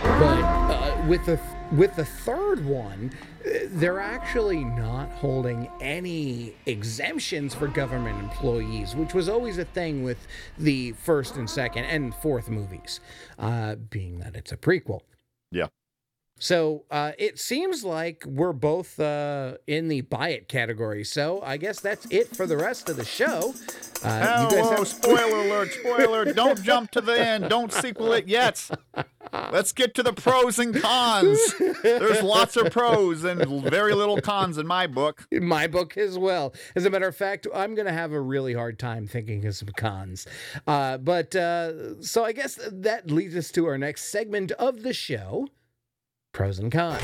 but 0.00 0.42
uh, 0.42 1.02
with 1.06 1.26
the 1.26 1.38
with 1.72 1.96
the 1.96 2.04
third 2.04 2.64
one, 2.64 3.10
they're 3.66 4.00
actually 4.00 4.64
not 4.64 5.10
holding 5.12 5.70
any 5.80 6.54
exemptions 6.66 7.54
for 7.54 7.68
government 7.68 8.18
employees, 8.20 8.94
which 8.96 9.14
was 9.14 9.28
always 9.28 9.58
a 9.58 9.64
thing 9.64 10.02
with 10.02 10.26
the 10.58 10.92
first 10.92 11.36
and 11.36 11.48
second 11.48 11.84
and 11.84 12.14
fourth 12.16 12.48
movies, 12.48 13.00
uh, 13.38 13.74
being 13.74 14.18
that 14.20 14.34
it's 14.34 14.52
a 14.52 14.56
prequel. 14.56 15.00
Yeah. 15.50 15.66
So 16.40 16.84
uh, 16.90 17.12
it 17.16 17.38
seems 17.38 17.84
like 17.84 18.24
we're 18.26 18.52
both 18.52 18.98
uh, 18.98 19.54
in 19.66 19.88
the 19.88 20.00
buy 20.00 20.30
it 20.30 20.48
category. 20.48 21.04
So 21.04 21.40
I 21.42 21.56
guess 21.58 21.80
that's 21.80 22.06
it 22.10 22.34
for 22.34 22.46
the 22.46 22.56
rest 22.56 22.88
of 22.88 22.96
the 22.96 23.04
show. 23.04 23.54
Uh, 24.02 24.48
you 24.50 24.56
guys 24.56 24.64
Hello, 24.66 24.76
have- 24.76 24.88
spoiler 24.88 25.38
alert, 25.46 25.72
spoiler. 25.72 26.32
Don't 26.32 26.62
jump 26.62 26.90
to 26.92 27.00
the 27.00 27.18
end. 27.18 27.48
Don't 27.48 27.72
sequel 27.72 28.12
it 28.14 28.26
yet. 28.26 28.68
Let's 29.52 29.72
get 29.72 29.94
to 29.94 30.02
the 30.02 30.12
pros 30.12 30.58
and 30.58 30.74
cons. 30.74 31.40
There's 31.82 32.22
lots 32.22 32.56
of 32.56 32.70
pros 32.70 33.24
and 33.24 33.44
very 33.62 33.94
little 33.94 34.20
cons 34.20 34.58
in 34.58 34.66
my 34.66 34.86
book. 34.86 35.26
in 35.30 35.44
my 35.44 35.66
book 35.66 35.96
as 35.96 36.18
well. 36.18 36.54
As 36.74 36.84
a 36.84 36.90
matter 36.90 37.08
of 37.08 37.16
fact, 37.16 37.46
I'm 37.54 37.74
going 37.74 37.86
to 37.86 37.92
have 37.92 38.12
a 38.12 38.20
really 38.20 38.54
hard 38.54 38.78
time 38.78 39.06
thinking 39.06 39.44
of 39.46 39.56
some 39.56 39.68
cons. 39.76 40.26
Uh, 40.66 40.98
but 40.98 41.34
uh, 41.34 42.00
so 42.02 42.24
I 42.24 42.32
guess 42.32 42.58
that 42.70 43.10
leads 43.10 43.36
us 43.36 43.50
to 43.52 43.66
our 43.66 43.76
next 43.78 44.04
segment 44.04 44.52
of 44.52 44.82
the 44.82 44.92
show 44.92 45.48
pros 46.32 46.58
and 46.58 46.70
cons. 46.72 47.02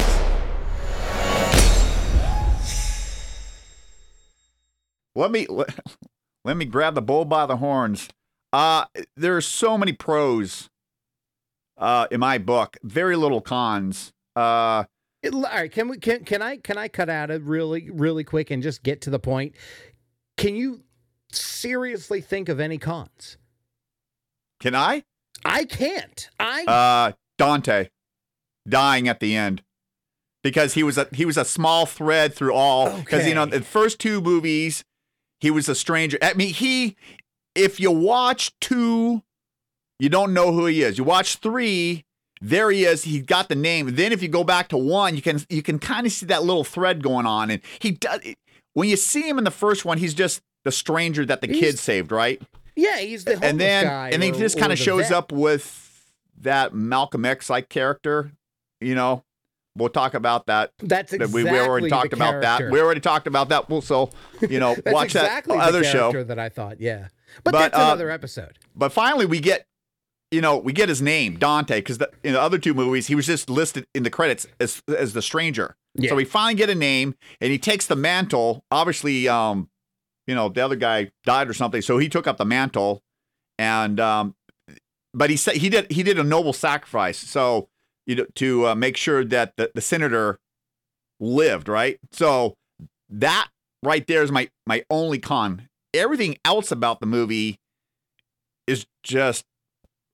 Let 5.14 5.30
me 5.30 5.46
let, 5.48 5.68
let 6.44 6.56
me 6.56 6.64
grab 6.64 6.94
the 6.94 7.02
bull 7.02 7.24
by 7.24 7.46
the 7.46 7.56
horns. 7.56 8.08
Uh 8.52 8.86
there 9.16 9.36
are 9.36 9.40
so 9.40 9.76
many 9.76 9.92
pros 9.92 10.69
uh 11.80 12.06
in 12.12 12.20
my 12.20 12.38
book, 12.38 12.76
very 12.84 13.16
little 13.16 13.40
cons. 13.40 14.12
Uh 14.36 14.84
It- 15.22 15.34
all 15.34 15.42
right, 15.42 15.72
can 15.72 15.88
we 15.88 15.98
can 15.98 16.24
can 16.24 16.42
I 16.42 16.56
can 16.58 16.78
I 16.78 16.86
cut 16.88 17.08
out 17.08 17.30
it 17.30 17.42
really 17.42 17.90
really 17.90 18.22
quick 18.24 18.50
and 18.50 18.62
just 18.62 18.82
get 18.84 19.00
to 19.02 19.10
the 19.10 19.18
point? 19.18 19.54
Can 20.36 20.54
you 20.54 20.82
seriously 21.32 22.20
think 22.20 22.48
of 22.48 22.60
any 22.60 22.78
cons? 22.78 23.36
can 24.60 24.74
I? 24.74 25.04
I 25.44 25.64
can't. 25.64 26.28
I 26.38 26.64
Uh 26.64 27.12
Dante 27.38 27.88
dying 28.68 29.08
at 29.08 29.20
the 29.20 29.34
end. 29.34 29.62
Because 30.42 30.72
he 30.74 30.82
was 30.82 30.96
a 30.98 31.06
he 31.12 31.24
was 31.26 31.36
a 31.36 31.44
small 31.44 31.84
thread 31.86 32.34
through 32.34 32.54
all 32.54 32.98
because 32.98 33.26
you 33.26 33.34
know 33.34 33.44
the 33.46 33.60
first 33.62 33.98
two 33.98 34.20
movies 34.22 34.84
he 35.38 35.50
was 35.50 35.68
a 35.68 35.74
stranger. 35.74 36.16
I 36.22 36.32
mean 36.34 36.52
he 36.54 36.96
if 37.54 37.78
you 37.80 37.90
watch 37.90 38.52
2 38.60 39.22
you 40.00 40.08
don't 40.08 40.32
know 40.34 40.52
who 40.52 40.66
he 40.66 40.82
is. 40.82 40.98
You 40.98 41.04
watch 41.04 41.36
3 41.36 42.04
there 42.42 42.70
he 42.70 42.84
is. 42.84 43.04
He 43.04 43.20
got 43.20 43.50
the 43.50 43.54
name. 43.54 43.94
Then 43.96 44.12
if 44.12 44.22
you 44.22 44.28
go 44.28 44.44
back 44.44 44.68
to 44.68 44.76
1 44.78 45.14
you 45.16 45.22
can 45.22 45.40
you 45.48 45.62
can 45.62 45.78
kind 45.78 46.06
of 46.06 46.12
see 46.12 46.26
that 46.26 46.42
little 46.42 46.64
thread 46.64 47.02
going 47.02 47.26
on 47.26 47.50
and 47.50 47.60
he 47.78 47.92
does 47.92 48.20
when 48.72 48.88
you 48.88 48.96
see 48.96 49.28
him 49.28 49.36
in 49.38 49.44
the 49.44 49.50
first 49.50 49.84
one 49.84 49.98
he's 49.98 50.14
just 50.14 50.40
the 50.64 50.72
stranger 50.72 51.24
that 51.26 51.40
the 51.40 51.46
He's- 51.48 51.60
kid 51.60 51.78
saved, 51.78 52.12
right? 52.12 52.40
yeah, 52.76 52.98
he's 52.98 53.24
the 53.24 53.38
and 53.42 53.60
then 53.60 53.84
guy 53.84 54.10
and 54.10 54.22
then 54.22 54.30
or- 54.30 54.34
he 54.34 54.40
just 54.40 54.58
kind 54.58 54.72
of 54.72 54.78
shows 54.78 55.08
vet. 55.08 55.12
up 55.12 55.32
with 55.32 55.86
that 56.40 56.72
Malcolm 56.74 57.24
X 57.24 57.50
like 57.50 57.68
character. 57.68 58.32
You 58.80 58.94
know, 58.94 59.24
we'll 59.76 59.90
talk 59.90 60.14
about 60.14 60.46
that. 60.46 60.72
That's 60.78 61.12
exactly 61.12 61.44
we, 61.44 61.50
we 61.50 61.58
already 61.58 61.90
talked 61.90 62.14
about 62.14 62.40
that. 62.42 62.70
We 62.70 62.80
already 62.80 63.00
talked 63.00 63.26
about 63.26 63.50
that. 63.50 63.68
Well, 63.68 63.82
so 63.82 64.10
you 64.48 64.58
know, 64.60 64.74
watch 64.86 65.06
exactly 65.06 65.56
that 65.58 65.64
the 65.64 65.68
other 65.68 65.84
show. 65.84 66.24
that 66.24 66.38
I 66.38 66.48
thought. 66.48 66.80
Yeah, 66.80 67.08
but, 67.44 67.52
But, 67.52 67.58
that's 67.58 67.76
uh, 67.76 67.82
another 67.82 68.10
episode. 68.10 68.58
But 68.74 68.92
finally, 68.92 69.26
we 69.26 69.40
get. 69.40 69.66
You 70.30 70.40
know, 70.40 70.56
we 70.56 70.72
get 70.72 70.88
his 70.88 71.02
name, 71.02 71.38
Dante, 71.38 71.80
because 71.80 71.98
in 72.22 72.34
the 72.34 72.40
other 72.40 72.58
two 72.58 72.72
movies, 72.72 73.08
he 73.08 73.16
was 73.16 73.26
just 73.26 73.50
listed 73.50 73.86
in 73.94 74.04
the 74.04 74.10
credits 74.10 74.46
as 74.60 74.82
as 74.96 75.12
the 75.12 75.22
stranger. 75.22 75.76
Yeah. 75.96 76.10
So 76.10 76.16
we 76.16 76.24
finally 76.24 76.54
get 76.54 76.70
a 76.70 76.74
name, 76.74 77.16
and 77.40 77.50
he 77.50 77.58
takes 77.58 77.86
the 77.86 77.96
mantle. 77.96 78.64
Obviously, 78.70 79.28
um, 79.28 79.68
you 80.28 80.34
know, 80.36 80.48
the 80.48 80.60
other 80.60 80.76
guy 80.76 81.10
died 81.24 81.48
or 81.48 81.54
something, 81.54 81.82
so 81.82 81.98
he 81.98 82.08
took 82.08 82.28
up 82.28 82.36
the 82.36 82.44
mantle, 82.44 83.02
and 83.58 83.98
um, 83.98 84.36
but 85.12 85.30
he 85.30 85.36
said 85.36 85.56
he 85.56 85.68
did 85.68 85.90
he 85.90 86.02
did 86.02 86.18
a 86.18 86.24
noble 86.24 86.52
sacrifice. 86.52 87.18
So 87.18 87.68
you 88.06 88.14
know, 88.16 88.26
to 88.36 88.68
uh, 88.68 88.74
make 88.74 88.96
sure 88.96 89.24
that 89.24 89.56
the, 89.56 89.70
the 89.74 89.80
senator 89.80 90.38
lived, 91.18 91.68
right? 91.68 91.98
So 92.12 92.54
that 93.08 93.48
right 93.82 94.06
there 94.06 94.22
is 94.22 94.30
my 94.30 94.48
my 94.66 94.84
only 94.90 95.18
con. 95.18 95.68
Everything 95.92 96.36
else 96.44 96.70
about 96.70 97.00
the 97.00 97.06
movie 97.06 97.58
is 98.66 98.86
just 99.02 99.44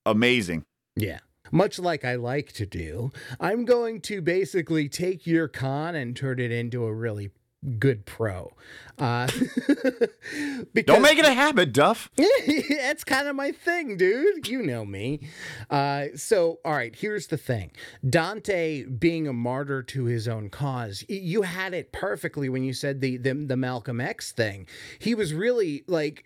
amazing. 0.07 0.65
Yeah. 0.95 1.19
Much 1.53 1.79
like 1.79 2.05
I 2.05 2.17
like 2.17 2.53
to 2.55 2.67
do, 2.67 3.13
I'm 3.39 3.65
going 3.65 4.01
to 4.03 4.21
basically 4.21 4.89
take 4.89 5.27
your 5.27 5.47
con 5.47 5.95
and 5.95 6.17
turn 6.17 6.41
it 6.41 6.51
into 6.51 6.85
a 6.85 6.95
really 6.95 7.31
good 7.79 8.07
pro. 8.07 8.53
Uh, 8.99 9.27
Don't 10.87 11.03
make 11.03 11.19
it 11.19 11.27
a 11.27 11.35
habit, 11.35 11.73
Duff. 11.73 12.11
That's 12.69 13.05
kind 13.05 13.29
of 13.29 13.37
my 13.37 13.53
thing, 13.53 13.97
dude. 13.97 14.49
You 14.49 14.63
know 14.63 14.87
me. 14.87 15.21
Uh, 15.69 16.07
so, 16.15 16.61
all 16.65 16.73
right, 16.73 16.95
here's 16.97 17.27
the 17.27 17.37
thing 17.37 17.73
Dante 18.09 18.85
being 18.85 19.29
a 19.29 19.33
martyr 19.33 19.83
to 19.83 20.05
his 20.05 20.27
own 20.27 20.49
cause, 20.49 21.05
you 21.09 21.43
had 21.43 21.75
it 21.75 21.93
perfectly 21.93 22.49
when 22.49 22.63
you 22.65 22.73
said 22.73 23.01
the, 23.01 23.19
the, 23.19 23.35
the 23.35 23.57
Malcolm 23.57 24.01
X 24.01 24.33
thing. 24.33 24.67
He 24.99 25.15
was 25.15 25.35
really 25.35 25.85
like 25.87 26.25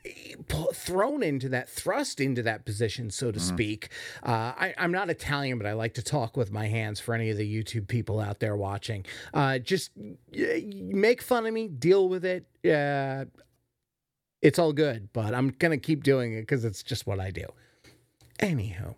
thrown 0.72 1.22
into 1.22 1.48
that, 1.48 1.68
thrust 1.68 2.20
into 2.20 2.42
that 2.42 2.64
position, 2.64 3.10
so 3.10 3.32
to 3.32 3.40
speak. 3.40 3.88
Uh, 4.22 4.52
I, 4.56 4.74
I'm 4.78 4.92
not 4.92 5.10
Italian, 5.10 5.58
but 5.58 5.66
I 5.66 5.72
like 5.72 5.94
to 5.94 6.02
talk 6.02 6.36
with 6.36 6.52
my 6.52 6.68
hands 6.68 7.00
for 7.00 7.14
any 7.14 7.30
of 7.30 7.36
the 7.36 7.62
YouTube 7.62 7.88
people 7.88 8.20
out 8.20 8.38
there 8.38 8.56
watching. 8.56 9.04
Uh, 9.34 9.58
just 9.58 9.90
make 10.32 11.22
fun 11.30 11.46
of 11.46 11.54
me, 11.54 11.68
deal 11.68 12.08
with 12.08 12.24
it. 12.24 12.44
Uh, 12.64 13.24
it's 14.42 14.58
all 14.58 14.72
good, 14.72 15.08
but 15.12 15.32
I'm 15.32 15.50
gonna 15.50 15.78
keep 15.78 16.02
doing 16.02 16.34
it 16.34 16.40
because 16.42 16.64
it's 16.64 16.82
just 16.82 17.06
what 17.06 17.20
I 17.20 17.30
do. 17.30 17.46
Anyhow, 18.40 18.96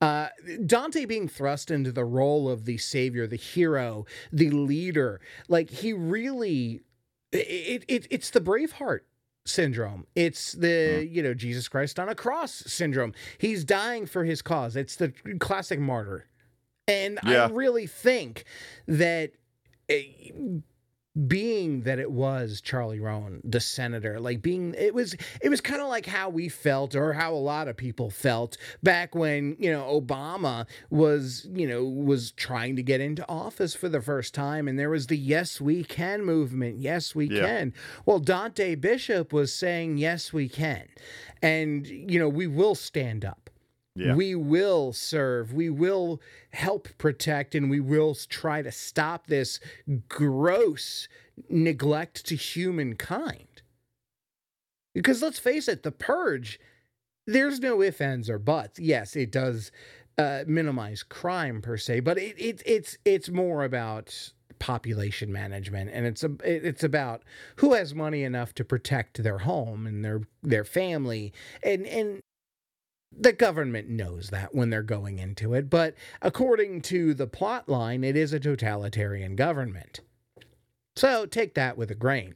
uh, 0.00 0.28
Dante 0.66 1.04
being 1.04 1.28
thrust 1.28 1.70
into 1.70 1.92
the 1.92 2.04
role 2.04 2.48
of 2.48 2.64
the 2.64 2.78
savior, 2.78 3.26
the 3.28 3.36
hero, 3.36 4.06
the 4.32 4.50
leader, 4.50 5.20
like 5.48 5.70
he 5.70 5.92
really, 5.92 6.80
it, 7.32 7.84
it 7.86 8.06
it's 8.10 8.30
the 8.30 8.40
Braveheart 8.40 9.00
syndrome. 9.44 10.06
It's 10.16 10.52
the 10.52 11.06
you 11.08 11.22
know 11.22 11.32
Jesus 11.34 11.68
Christ 11.68 11.98
on 12.00 12.08
a 12.08 12.14
cross 12.14 12.52
syndrome. 12.66 13.12
He's 13.38 13.64
dying 13.64 14.06
for 14.06 14.24
his 14.24 14.42
cause. 14.42 14.74
It's 14.74 14.96
the 14.96 15.12
classic 15.38 15.78
martyr, 15.78 16.26
and 16.88 17.18
Yeah. 17.24 17.44
I 17.44 17.50
really 17.50 17.86
think 17.86 18.44
that. 18.88 19.30
eh, 19.88 20.32
being 21.26 21.82
that 21.82 21.98
it 21.98 22.10
was 22.10 22.60
Charlie 22.60 23.00
Roan, 23.00 23.40
the 23.42 23.60
senator, 23.60 24.20
like 24.20 24.42
being 24.42 24.74
it 24.76 24.92
was 24.94 25.14
it 25.40 25.48
was 25.48 25.60
kind 25.60 25.80
of 25.80 25.88
like 25.88 26.04
how 26.06 26.28
we 26.28 26.48
felt 26.48 26.94
or 26.94 27.14
how 27.14 27.32
a 27.32 27.36
lot 27.36 27.68
of 27.68 27.76
people 27.76 28.10
felt 28.10 28.56
back 28.82 29.14
when, 29.14 29.56
you 29.58 29.70
know, 29.72 29.84
Obama 30.00 30.66
was, 30.90 31.46
you 31.52 31.66
know, 31.66 31.84
was 31.84 32.32
trying 32.32 32.76
to 32.76 32.82
get 32.82 33.00
into 33.00 33.26
office 33.28 33.74
for 33.74 33.88
the 33.88 34.02
first 34.02 34.34
time 34.34 34.68
and 34.68 34.78
there 34.78 34.90
was 34.90 35.06
the 35.06 35.16
yes 35.16 35.60
we 35.60 35.84
can 35.84 36.24
movement. 36.24 36.78
Yes, 36.78 37.14
we 37.14 37.26
Yeah. 37.28 37.46
can. 37.46 37.74
Well, 38.04 38.18
Dante 38.18 38.74
Bishop 38.74 39.32
was 39.32 39.54
saying 39.54 39.98
yes 39.98 40.32
we 40.32 40.48
can. 40.48 40.86
And 41.40 41.86
you 41.86 42.18
know, 42.18 42.28
we 42.28 42.46
will 42.46 42.74
stand 42.74 43.24
up. 43.24 43.48
Yeah. 43.96 44.14
We 44.14 44.34
will 44.34 44.92
serve. 44.92 45.52
We 45.54 45.70
will 45.70 46.20
help 46.50 46.88
protect 46.98 47.54
and 47.54 47.70
we 47.70 47.80
will 47.80 48.14
try 48.14 48.60
to 48.62 48.70
stop 48.70 49.26
this 49.26 49.58
gross 50.08 51.08
neglect 51.48 52.26
to 52.26 52.36
humankind. 52.36 53.62
Because 54.94 55.22
let's 55.22 55.38
face 55.38 55.66
it, 55.66 55.82
the 55.82 55.92
purge, 55.92 56.60
there's 57.26 57.60
no 57.60 57.82
ifs, 57.82 58.00
ands, 58.00 58.30
or 58.30 58.38
buts. 58.38 58.78
Yes, 58.78 59.16
it 59.16 59.32
does 59.32 59.72
uh, 60.18 60.44
minimize 60.46 61.02
crime 61.02 61.60
per 61.62 61.76
se, 61.76 62.00
but 62.00 62.18
it, 62.18 62.34
it 62.38 62.62
it's 62.64 62.96
it's 63.04 63.28
more 63.28 63.64
about 63.64 64.32
population 64.58 65.30
management 65.30 65.90
and 65.92 66.06
it's 66.06 66.24
a 66.24 66.30
it's 66.42 66.82
about 66.82 67.22
who 67.56 67.74
has 67.74 67.94
money 67.94 68.22
enough 68.22 68.54
to 68.54 68.64
protect 68.64 69.22
their 69.22 69.38
home 69.38 69.86
and 69.86 70.02
their 70.02 70.22
their 70.42 70.64
family 70.64 71.30
and 71.62 71.86
and 71.86 72.22
the 73.16 73.32
government 73.32 73.88
knows 73.88 74.30
that 74.30 74.54
when 74.54 74.70
they're 74.70 74.82
going 74.82 75.18
into 75.18 75.54
it, 75.54 75.68
but 75.70 75.94
according 76.22 76.82
to 76.82 77.14
the 77.14 77.26
plot 77.26 77.68
line, 77.68 78.04
it 78.04 78.16
is 78.16 78.32
a 78.32 78.40
totalitarian 78.40 79.36
government. 79.36 80.00
So 80.96 81.26
take 81.26 81.54
that 81.54 81.76
with 81.76 81.90
a 81.90 81.94
grain. 81.94 82.34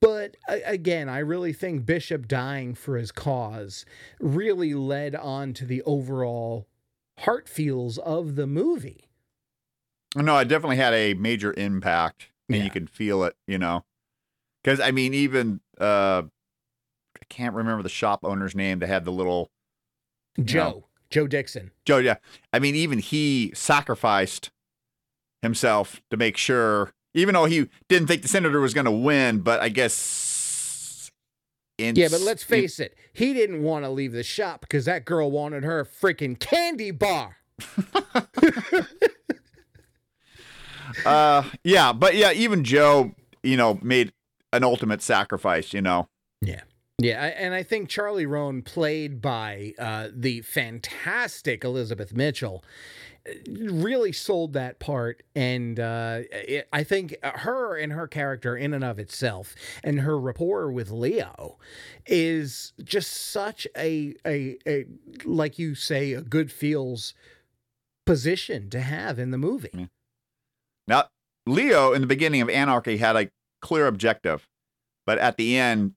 But 0.00 0.36
again, 0.48 1.08
I 1.08 1.18
really 1.18 1.52
think 1.52 1.84
Bishop 1.86 2.26
dying 2.28 2.74
for 2.74 2.96
his 2.96 3.12
cause 3.12 3.84
really 4.18 4.74
led 4.74 5.14
on 5.14 5.52
to 5.54 5.66
the 5.66 5.82
overall 5.82 6.66
heart 7.20 7.48
feels 7.48 7.98
of 7.98 8.36
the 8.36 8.46
movie. 8.46 9.10
No, 10.16 10.38
it 10.38 10.48
definitely 10.48 10.76
had 10.76 10.92
a 10.94 11.14
major 11.14 11.54
impact, 11.56 12.28
and 12.48 12.58
Yeah. 12.58 12.64
you 12.64 12.70
could 12.70 12.90
feel 12.90 13.24
it, 13.24 13.36
you 13.46 13.58
know. 13.58 13.84
Because 14.62 14.80
I 14.80 14.90
mean, 14.90 15.14
even 15.14 15.60
uh, 15.78 16.22
I 17.20 17.24
can't 17.28 17.54
remember 17.54 17.82
the 17.82 17.88
shop 17.88 18.20
owner's 18.24 18.54
name 18.54 18.78
that 18.80 18.88
had 18.88 19.04
the 19.04 19.12
little 19.12 19.50
Joe, 20.42 20.84
Joe 21.10 21.26
Dixon. 21.26 21.70
Joe. 21.84 21.98
Yeah, 21.98 22.16
I 22.52 22.58
mean, 22.58 22.74
even 22.74 22.98
he 22.98 23.52
sacrificed 23.54 24.50
himself 25.42 26.00
to 26.10 26.16
make 26.16 26.36
sure, 26.36 26.92
even 27.14 27.34
though 27.34 27.46
he 27.46 27.68
didn't 27.88 28.08
think 28.08 28.22
the 28.22 28.28
senator 28.28 28.60
was 28.60 28.74
going 28.74 28.86
to 28.86 28.90
win, 28.90 29.40
but 29.40 29.60
I 29.60 29.68
guess. 29.68 31.10
In, 31.78 31.96
Yeah, 31.96 32.08
but 32.10 32.20
let's 32.20 32.42
face 32.42 32.78
it, 32.78 32.94
he 33.14 33.32
didn't 33.32 33.62
want 33.62 33.86
to 33.86 33.90
leave 33.90 34.12
the 34.12 34.22
shop 34.22 34.60
because 34.60 34.84
that 34.84 35.06
girl 35.06 35.30
wanted 35.30 35.64
her 35.64 35.84
freaking 35.84 36.38
candy 36.38 36.90
bar. 36.90 37.38
Uh, 41.04 41.44
yeah, 41.64 41.92
but 41.92 42.14
yeah, 42.14 42.32
even 42.32 42.64
Joe, 42.64 43.12
you 43.42 43.56
know, 43.56 43.78
made 43.82 44.12
an 44.52 44.64
ultimate 44.64 45.02
sacrifice. 45.02 45.72
You 45.72 45.82
know. 45.82 46.08
Yeah. 46.40 46.62
Yeah, 47.02 47.24
and 47.24 47.54
I 47.54 47.62
think 47.62 47.88
Charlie 47.88 48.26
Roan, 48.26 48.60
played 48.60 49.22
by 49.22 49.72
uh, 49.78 50.08
the 50.12 50.42
fantastic 50.42 51.64
Elizabeth 51.64 52.12
Mitchell, 52.12 52.62
uh, 53.26 53.32
really 53.72 54.12
sold 54.12 54.52
that 54.52 54.80
part. 54.80 55.22
And 55.34 55.80
uh, 55.80 56.20
it, 56.30 56.68
I 56.74 56.84
think 56.84 57.16
her 57.22 57.74
and 57.76 57.92
her 57.92 58.06
character, 58.06 58.54
in 58.54 58.74
and 58.74 58.84
of 58.84 58.98
itself, 58.98 59.54
and 59.82 60.00
her 60.00 60.18
rapport 60.18 60.70
with 60.70 60.90
Leo, 60.90 61.58
is 62.06 62.74
just 62.84 63.10
such 63.12 63.66
a 63.76 64.14
a, 64.26 64.58
a 64.66 64.84
like 65.24 65.58
you 65.58 65.74
say 65.74 66.12
a 66.12 66.20
good 66.20 66.52
feels 66.52 67.14
position 68.04 68.68
to 68.70 68.80
have 68.80 69.18
in 69.18 69.30
the 69.30 69.38
movie. 69.38 69.88
Now, 70.86 71.04
Leo 71.46 71.94
in 71.94 72.02
the 72.02 72.06
beginning 72.06 72.42
of 72.42 72.50
Anarchy 72.50 72.98
had 72.98 73.16
a 73.16 73.30
clear 73.62 73.86
objective, 73.86 74.46
but 75.06 75.18
at 75.18 75.38
the 75.38 75.56
end, 75.56 75.94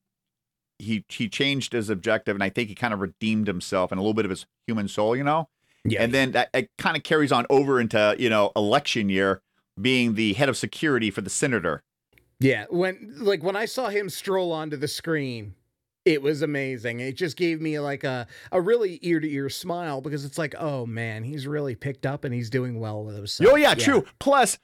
he 0.84 1.06
he 1.10 1.28
changed 1.28 1.74
his 1.74 1.90
objective, 1.90 2.36
and 2.36 2.44
I 2.44 2.50
think 2.50 2.70
he 2.70 2.76
kind 2.76 2.94
of 2.94 3.00
redeemed 3.00 3.48
himself 3.48 3.92
and 3.92 4.00
a 4.00 4.02
little 4.02 4.14
bit 4.14 4.26
of 4.26 4.30
his 4.30 4.46
human 4.68 4.88
soul, 4.88 5.16
you 5.16 5.24
know. 5.24 5.50
Yeah, 5.86 6.02
And 6.02 6.14
then 6.14 6.32
that 6.32 6.50
it 6.54 6.70
kind 6.78 6.96
of 6.96 7.04
carries 7.04 7.32
on 7.32 7.46
over 7.50 7.80
into 7.80 8.16
you 8.18 8.30
know 8.30 8.52
election 8.56 9.10
year, 9.10 9.42
being 9.82 10.16
the 10.16 10.34
head 10.34 10.48
of 10.48 10.56
security 10.58 11.12
for 11.12 11.22
the 11.22 11.30
senator. 11.30 11.84
Yeah, 12.40 12.66
when 12.70 13.16
like 13.18 13.44
when 13.44 13.56
I 13.56 13.66
saw 13.66 13.90
him 13.90 14.10
stroll 14.10 14.52
onto 14.52 14.78
the 14.78 14.88
screen, 14.88 15.56
it 16.06 16.22
was 16.22 16.42
amazing. 16.42 17.00
It 17.00 17.14
just 17.18 17.38
gave 17.38 17.62
me 17.62 17.80
like 17.80 18.04
a 18.04 18.28
a 18.52 18.62
really 18.62 19.00
ear 19.02 19.20
to 19.20 19.30
ear 19.30 19.50
smile 19.50 20.02
because 20.02 20.26
it's 20.26 20.38
like, 20.38 20.56
oh 20.58 20.86
man, 20.86 21.24
he's 21.24 21.48
really 21.48 21.76
picked 21.76 22.06
up 22.06 22.24
and 22.24 22.34
he's 22.34 22.50
doing 22.50 22.80
well 22.80 23.04
with 23.04 23.16
himself. 23.16 23.50
oh 23.52 23.56
yeah, 23.56 23.74
true. 23.74 24.06
Plus, 24.20 24.58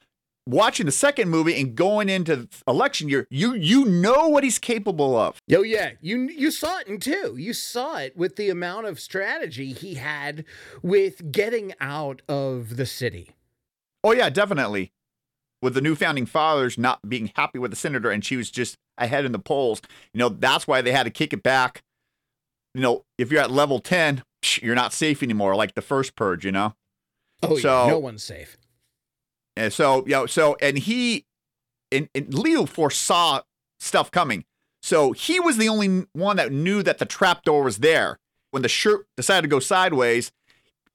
watching 0.50 0.86
the 0.86 0.92
second 0.92 1.28
movie 1.30 1.58
and 1.60 1.74
going 1.74 2.08
into 2.08 2.48
election 2.66 3.08
year, 3.08 3.26
you 3.30 3.54
you 3.54 3.84
know 3.84 4.28
what 4.28 4.44
he's 4.44 4.58
capable 4.58 5.16
of. 5.16 5.38
Oh 5.52 5.62
yeah, 5.62 5.92
you 6.00 6.22
you 6.28 6.50
saw 6.50 6.78
it 6.78 6.88
in 6.88 6.98
two. 7.00 7.36
You 7.36 7.52
saw 7.52 7.96
it 7.98 8.16
with 8.16 8.36
the 8.36 8.50
amount 8.50 8.86
of 8.86 9.00
strategy 9.00 9.72
he 9.72 9.94
had 9.94 10.44
with 10.82 11.32
getting 11.32 11.72
out 11.80 12.22
of 12.28 12.76
the 12.76 12.86
city. 12.86 13.30
Oh 14.04 14.12
yeah, 14.12 14.30
definitely. 14.30 14.92
With 15.62 15.74
the 15.74 15.82
new 15.82 15.94
founding 15.94 16.24
fathers 16.26 16.78
not 16.78 17.06
being 17.08 17.32
happy 17.36 17.58
with 17.58 17.70
the 17.70 17.76
senator, 17.76 18.10
and 18.10 18.24
she 18.24 18.36
was 18.36 18.50
just 18.50 18.76
ahead 18.96 19.24
in 19.26 19.32
the 19.32 19.38
polls. 19.38 19.82
You 20.14 20.18
know 20.18 20.28
that's 20.30 20.66
why 20.66 20.80
they 20.82 20.92
had 20.92 21.02
to 21.04 21.10
kick 21.10 21.32
it 21.32 21.42
back. 21.42 21.82
You 22.74 22.80
know, 22.80 23.04
if 23.18 23.30
you're 23.30 23.42
at 23.42 23.50
level 23.50 23.78
ten, 23.80 24.22
you're 24.62 24.74
not 24.74 24.92
safe 24.92 25.22
anymore, 25.22 25.54
like 25.56 25.74
the 25.74 25.82
first 25.82 26.16
purge. 26.16 26.44
You 26.46 26.52
know. 26.52 26.74
Oh 27.42 27.56
So- 27.58 27.84
yeah, 27.84 27.90
no 27.92 27.98
one's 27.98 28.22
safe. 28.22 28.56
And 29.56 29.72
so, 29.72 30.04
you 30.06 30.12
know, 30.12 30.26
so 30.26 30.56
and 30.60 30.78
he 30.78 31.26
and, 31.92 32.08
and 32.14 32.32
Leo 32.32 32.66
foresaw 32.66 33.42
stuff 33.78 34.10
coming. 34.10 34.44
So 34.82 35.12
he 35.12 35.40
was 35.40 35.56
the 35.56 35.68
only 35.68 36.06
one 36.12 36.36
that 36.36 36.52
knew 36.52 36.82
that 36.82 36.98
the 36.98 37.04
trapdoor 37.04 37.62
was 37.62 37.78
there. 37.78 38.18
When 38.50 38.62
the 38.62 38.68
shirt 38.68 39.06
decided 39.16 39.42
to 39.42 39.48
go 39.48 39.60
sideways, 39.60 40.32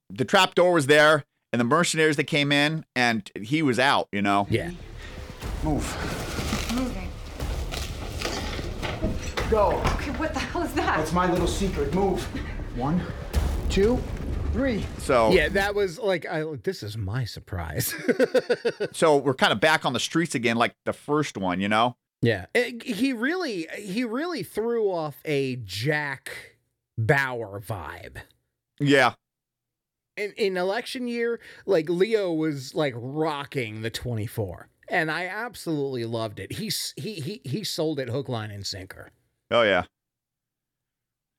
the 0.09 0.25
trapdoor 0.25 0.73
was 0.73 0.87
there, 0.87 1.23
and 1.53 1.59
the 1.59 1.63
mercenaries 1.63 2.17
that 2.17 2.25
came 2.25 2.51
in, 2.51 2.85
and 2.95 3.29
he 3.35 3.61
was 3.61 3.79
out. 3.79 4.07
You 4.11 4.21
know. 4.21 4.47
Yeah. 4.49 4.71
Move. 5.63 5.85
Moving. 6.75 7.09
Go. 9.49 9.81
Okay, 9.95 10.11
what 10.11 10.33
the 10.33 10.39
hell 10.39 10.63
is 10.63 10.73
that? 10.73 10.97
That's 10.97 11.13
my 11.13 11.31
little 11.31 11.47
secret. 11.47 11.93
Move. 11.93 12.21
One, 12.75 13.01
two, 13.69 14.01
three. 14.55 14.85
So 14.99 15.31
Yeah, 15.31 15.49
that 15.49 15.75
was 15.75 15.99
like 15.99 16.25
I 16.25 16.43
this 16.63 16.81
is 16.83 16.97
my 16.97 17.25
surprise. 17.25 17.93
so 18.93 19.17
we're 19.17 19.33
kind 19.33 19.53
of 19.53 19.59
back 19.59 19.85
on 19.85 19.93
the 19.93 19.99
streets 19.99 20.33
again, 20.35 20.55
like 20.57 20.73
the 20.85 20.93
first 20.93 21.37
one. 21.37 21.59
You 21.59 21.69
know. 21.69 21.95
Yeah, 22.21 22.45
It- 22.55 22.83
he 22.83 23.13
really 23.13 23.67
he 23.77 24.03
really 24.03 24.41
threw 24.43 24.89
off 24.89 25.17
a 25.25 25.57
Jack 25.57 26.57
Bauer 26.97 27.59
vibe. 27.61 28.17
Yeah. 28.79 29.13
In, 30.17 30.31
in 30.37 30.57
election 30.57 31.07
year, 31.09 31.39
like 31.65 31.89
Leo 31.89 32.31
was 32.31 32.73
like 32.73 32.93
rocking 32.95 33.81
the 33.81 33.89
24. 33.89 34.69
And 34.87 35.11
I 35.11 35.25
absolutely 35.25 36.05
loved 36.05 36.39
it. 36.39 36.53
He 36.53 36.67
s- 36.67 36.93
he 36.95 37.15
he 37.15 37.41
he 37.43 37.63
sold 37.65 37.99
it 37.99 38.07
hook 38.09 38.29
line 38.29 38.49
and 38.51 38.65
sinker. 38.65 39.11
Oh 39.51 39.63
yeah. 39.63 39.83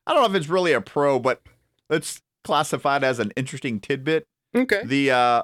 I 0.07 0.13
don't 0.13 0.23
know 0.23 0.29
if 0.29 0.35
it's 0.41 0.49
really 0.51 0.73
a 0.73 0.81
pro, 0.81 1.19
but 1.19 1.41
let's 1.89 2.21
classify 2.47 2.97
it 2.99 3.05
as 3.05 3.19
an 3.19 3.33
interesting 3.37 3.81
tidbit. 3.81 4.27
Okay. 4.55 4.83
the 4.85 5.11
uh 5.11 5.43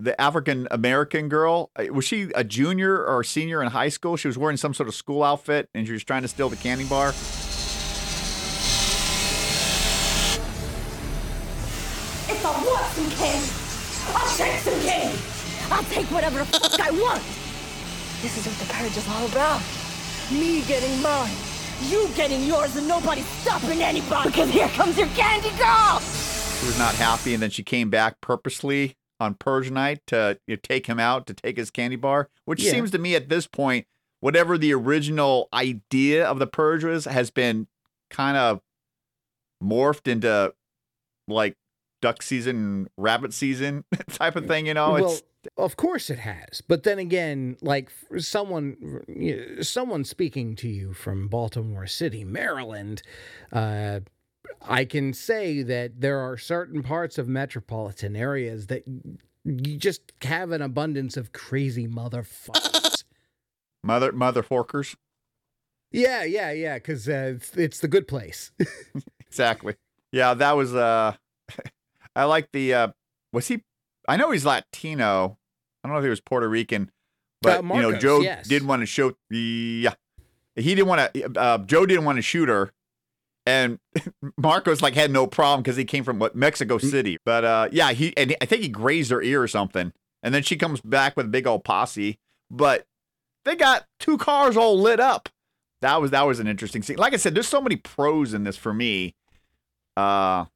the 0.00 0.20
African 0.20 0.66
American 0.70 1.28
girl 1.28 1.70
uh, 1.76 1.84
was 1.92 2.04
she 2.04 2.30
a 2.34 2.42
junior 2.42 3.04
or 3.04 3.20
a 3.20 3.24
senior 3.24 3.62
in 3.62 3.68
high 3.68 3.88
school? 3.88 4.16
She 4.16 4.26
was 4.28 4.36
wearing 4.36 4.56
some 4.56 4.74
sort 4.74 4.88
of 4.88 4.94
school 4.94 5.22
outfit 5.22 5.68
and 5.74 5.86
she 5.86 5.92
was 5.92 6.04
trying 6.04 6.22
to 6.22 6.28
steal 6.28 6.48
the 6.48 6.56
candy 6.56 6.84
bar. 6.84 7.10
If 12.28 12.44
I 12.44 12.50
want 12.50 12.86
some 12.92 13.10
candy, 13.10 13.50
I'll 14.16 14.36
take 14.36 14.58
some 14.60 14.80
candy. 14.82 15.18
I'll 15.70 15.84
take 15.84 16.06
whatever 16.10 16.38
the 16.38 16.44
fuck 16.60 16.80
I 16.80 16.90
want. 16.90 17.22
This 18.22 18.36
is 18.38 18.46
what 18.46 18.58
the 18.58 18.72
purge 18.72 18.96
is 18.96 19.08
all 19.08 19.26
about. 19.26 19.60
Me 20.32 20.62
getting 20.66 21.00
mine, 21.00 21.30
you 21.82 22.08
getting 22.16 22.42
yours, 22.44 22.76
and 22.76 22.86
nobody 22.88 23.22
stopping 23.22 23.82
anybody. 23.82 24.30
Because 24.30 24.50
here 24.50 24.68
comes 24.68 24.96
your 24.98 25.08
candy 25.08 25.50
girl. 25.58 26.00
She 26.00 26.66
was 26.66 26.78
not 26.78 26.94
happy, 26.94 27.34
and 27.34 27.42
then 27.42 27.50
she 27.50 27.62
came 27.62 27.90
back 27.90 28.20
purposely 28.20 28.96
on 29.20 29.34
Purge 29.34 29.70
night 29.70 30.00
to 30.08 30.38
you 30.46 30.56
know, 30.56 30.60
take 30.62 30.86
him 30.86 30.98
out 31.00 31.26
to 31.26 31.34
take 31.34 31.56
his 31.56 31.70
candy 31.70 31.96
bar. 31.96 32.28
Which 32.44 32.62
Yeah. 32.62 32.72
seems 32.72 32.90
to 32.92 32.98
me 32.98 33.14
at 33.14 33.28
this 33.28 33.46
point, 33.46 33.86
whatever 34.20 34.58
the 34.58 34.72
original 34.74 35.48
idea 35.52 36.26
of 36.26 36.38
the 36.38 36.46
Purge 36.46 36.84
was, 36.84 37.04
has 37.06 37.30
been 37.30 37.66
kind 38.10 38.36
of 38.36 38.60
morphed 39.62 40.06
into 40.06 40.52
like 41.28 41.56
duck 42.06 42.22
season, 42.22 42.88
rabbit 42.96 43.32
season 43.32 43.84
type 44.10 44.36
of 44.36 44.46
thing. 44.46 44.66
You 44.66 44.74
know, 44.74 44.92
well, 44.92 45.12
it's 45.12 45.22
of 45.56 45.76
course 45.76 46.08
it 46.08 46.20
has. 46.20 46.60
But 46.60 46.84
then 46.84 47.00
again, 47.00 47.56
like 47.60 47.90
someone, 48.18 49.02
someone 49.60 50.04
speaking 50.04 50.54
to 50.56 50.68
you 50.68 50.92
from 50.92 51.26
Baltimore 51.26 51.88
City, 51.88 52.22
Maryland, 52.22 53.02
uh, 53.52 54.00
I 54.62 54.84
can 54.84 55.12
say 55.12 55.62
that 55.62 56.00
there 56.00 56.20
are 56.20 56.38
certain 56.38 56.84
parts 56.84 57.18
of 57.18 57.26
metropolitan 57.26 58.14
areas 58.14 58.68
that 58.68 58.84
you 59.44 59.76
just 59.76 60.12
have 60.22 60.52
an 60.52 60.62
abundance 60.62 61.16
of 61.16 61.32
crazy 61.32 61.88
motherfuckers. 61.88 63.02
mother 63.82 64.12
mother 64.12 64.44
forkers. 64.44 64.94
yeah, 65.90 66.22
yeah, 66.22 66.52
yeah. 66.52 66.74
Because 66.74 67.08
uh, 67.08 67.32
it's, 67.34 67.56
it's 67.56 67.80
the 67.80 67.88
good 67.88 68.06
place. 68.06 68.52
Exactly. 69.28 69.74
Yeah, 70.12 70.34
that 70.34 70.56
was 70.56 70.74
uh 70.74 71.14
I 72.16 72.24
like 72.24 72.48
the 72.52 72.74
uh 72.74 72.88
was 73.32 73.46
he 73.46 73.62
I 74.08 74.16
know 74.16 74.30
he's 74.32 74.44
Latino. 74.44 75.38
I 75.84 75.88
don't 75.88 75.94
know 75.94 75.98
if 75.98 76.04
he 76.04 76.10
was 76.10 76.20
Puerto 76.20 76.48
Rican, 76.48 76.90
but 77.42 77.62
you 77.62 77.82
know 77.82 77.92
Joe 77.96 78.20
yes. 78.20 78.48
didn't 78.48 78.66
want 78.66 78.82
to 78.82 78.86
show 78.86 79.12
yeah. 79.30 79.94
He 80.56 80.74
didn't 80.74 80.88
want 80.88 81.14
to 81.14 81.38
uh 81.40 81.58
Joe 81.58 81.86
didn't 81.86 82.04
want 82.04 82.16
to 82.16 82.22
shoot 82.22 82.48
her 82.48 82.72
and 83.46 83.78
Marcos 84.36 84.82
like 84.82 84.94
had 84.94 85.10
no 85.10 85.26
problem 85.26 85.62
because 85.62 85.76
he 85.76 85.84
came 85.84 86.02
from 86.02 86.18
what 86.18 86.34
Mexico 86.34 86.78
Mm. 86.78 86.90
City. 86.90 87.18
But 87.24 87.44
uh 87.44 87.68
yeah, 87.70 87.92
he 87.92 88.16
and 88.16 88.34
I 88.40 88.46
think 88.46 88.62
he 88.62 88.68
grazed 88.68 89.10
her 89.10 89.22
ear 89.22 89.42
or 89.42 89.48
something. 89.48 89.92
And 90.22 90.34
then 90.34 90.42
she 90.42 90.56
comes 90.56 90.80
back 90.80 91.16
with 91.16 91.26
a 91.26 91.28
big 91.28 91.46
old 91.46 91.62
posse. 91.64 92.18
But 92.50 92.86
they 93.44 93.54
got 93.54 93.86
two 94.00 94.18
cars 94.18 94.56
all 94.56 94.80
lit 94.80 94.98
up. 94.98 95.28
That 95.82 96.00
was 96.00 96.10
that 96.10 96.26
was 96.26 96.40
an 96.40 96.46
interesting 96.46 96.82
scene. 96.82 96.96
Like 96.96 97.12
I 97.12 97.16
said, 97.16 97.34
there's 97.34 97.48
so 97.48 97.60
many 97.60 97.76
pros 97.76 98.34
in 98.34 98.44
this 98.44 98.56
for 98.56 98.72
me. 98.74 99.14
Uh 99.96 100.46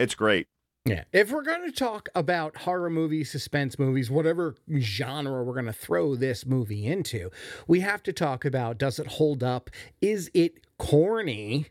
it's 0.00 0.14
great. 0.14 0.48
Yeah. 0.86 1.04
If 1.12 1.30
we're 1.30 1.42
going 1.42 1.64
to 1.70 1.76
talk 1.76 2.08
about 2.14 2.56
horror 2.56 2.88
movies, 2.88 3.30
suspense 3.30 3.78
movies, 3.78 4.10
whatever 4.10 4.56
genre 4.78 5.44
we're 5.44 5.52
going 5.52 5.66
to 5.66 5.72
throw 5.74 6.16
this 6.16 6.46
movie 6.46 6.86
into, 6.86 7.30
we 7.66 7.80
have 7.80 8.02
to 8.04 8.12
talk 8.12 8.46
about 8.46 8.78
does 8.78 8.98
it 8.98 9.06
hold 9.06 9.44
up? 9.44 9.68
Is 10.00 10.30
it 10.32 10.66
corny? 10.78 11.66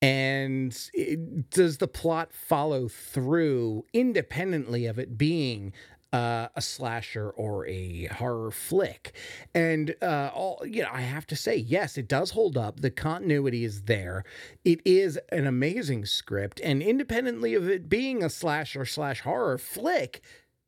And 0.00 0.74
it, 0.94 1.50
does 1.50 1.76
the 1.76 1.88
plot 1.88 2.32
follow 2.32 2.88
through 2.88 3.84
independently 3.92 4.86
of 4.86 4.98
it 4.98 5.18
being 5.18 5.74
uh, 6.12 6.48
a 6.54 6.62
slasher 6.62 7.30
or 7.30 7.66
a 7.66 8.06
horror 8.06 8.50
flick? 8.50 9.12
And 9.54 9.94
uh, 10.02 10.30
all 10.34 10.62
you 10.66 10.82
know, 10.82 10.90
I 10.92 11.02
have 11.02 11.26
to 11.28 11.36
say, 11.36 11.56
yes, 11.56 11.96
it 11.96 12.08
does 12.08 12.30
hold 12.30 12.56
up. 12.56 12.80
The 12.80 12.90
continuity 12.90 13.64
is 13.64 13.82
there. 13.82 14.24
It 14.64 14.80
is 14.84 15.18
an 15.30 15.46
amazing 15.46 16.06
script, 16.06 16.60
and 16.62 16.82
independently 16.82 17.54
of 17.54 17.68
it 17.68 17.88
being 17.88 18.22
a 18.22 18.30
slasher 18.30 18.84
slash 18.84 19.20
horror 19.20 19.58
flick, 19.58 20.20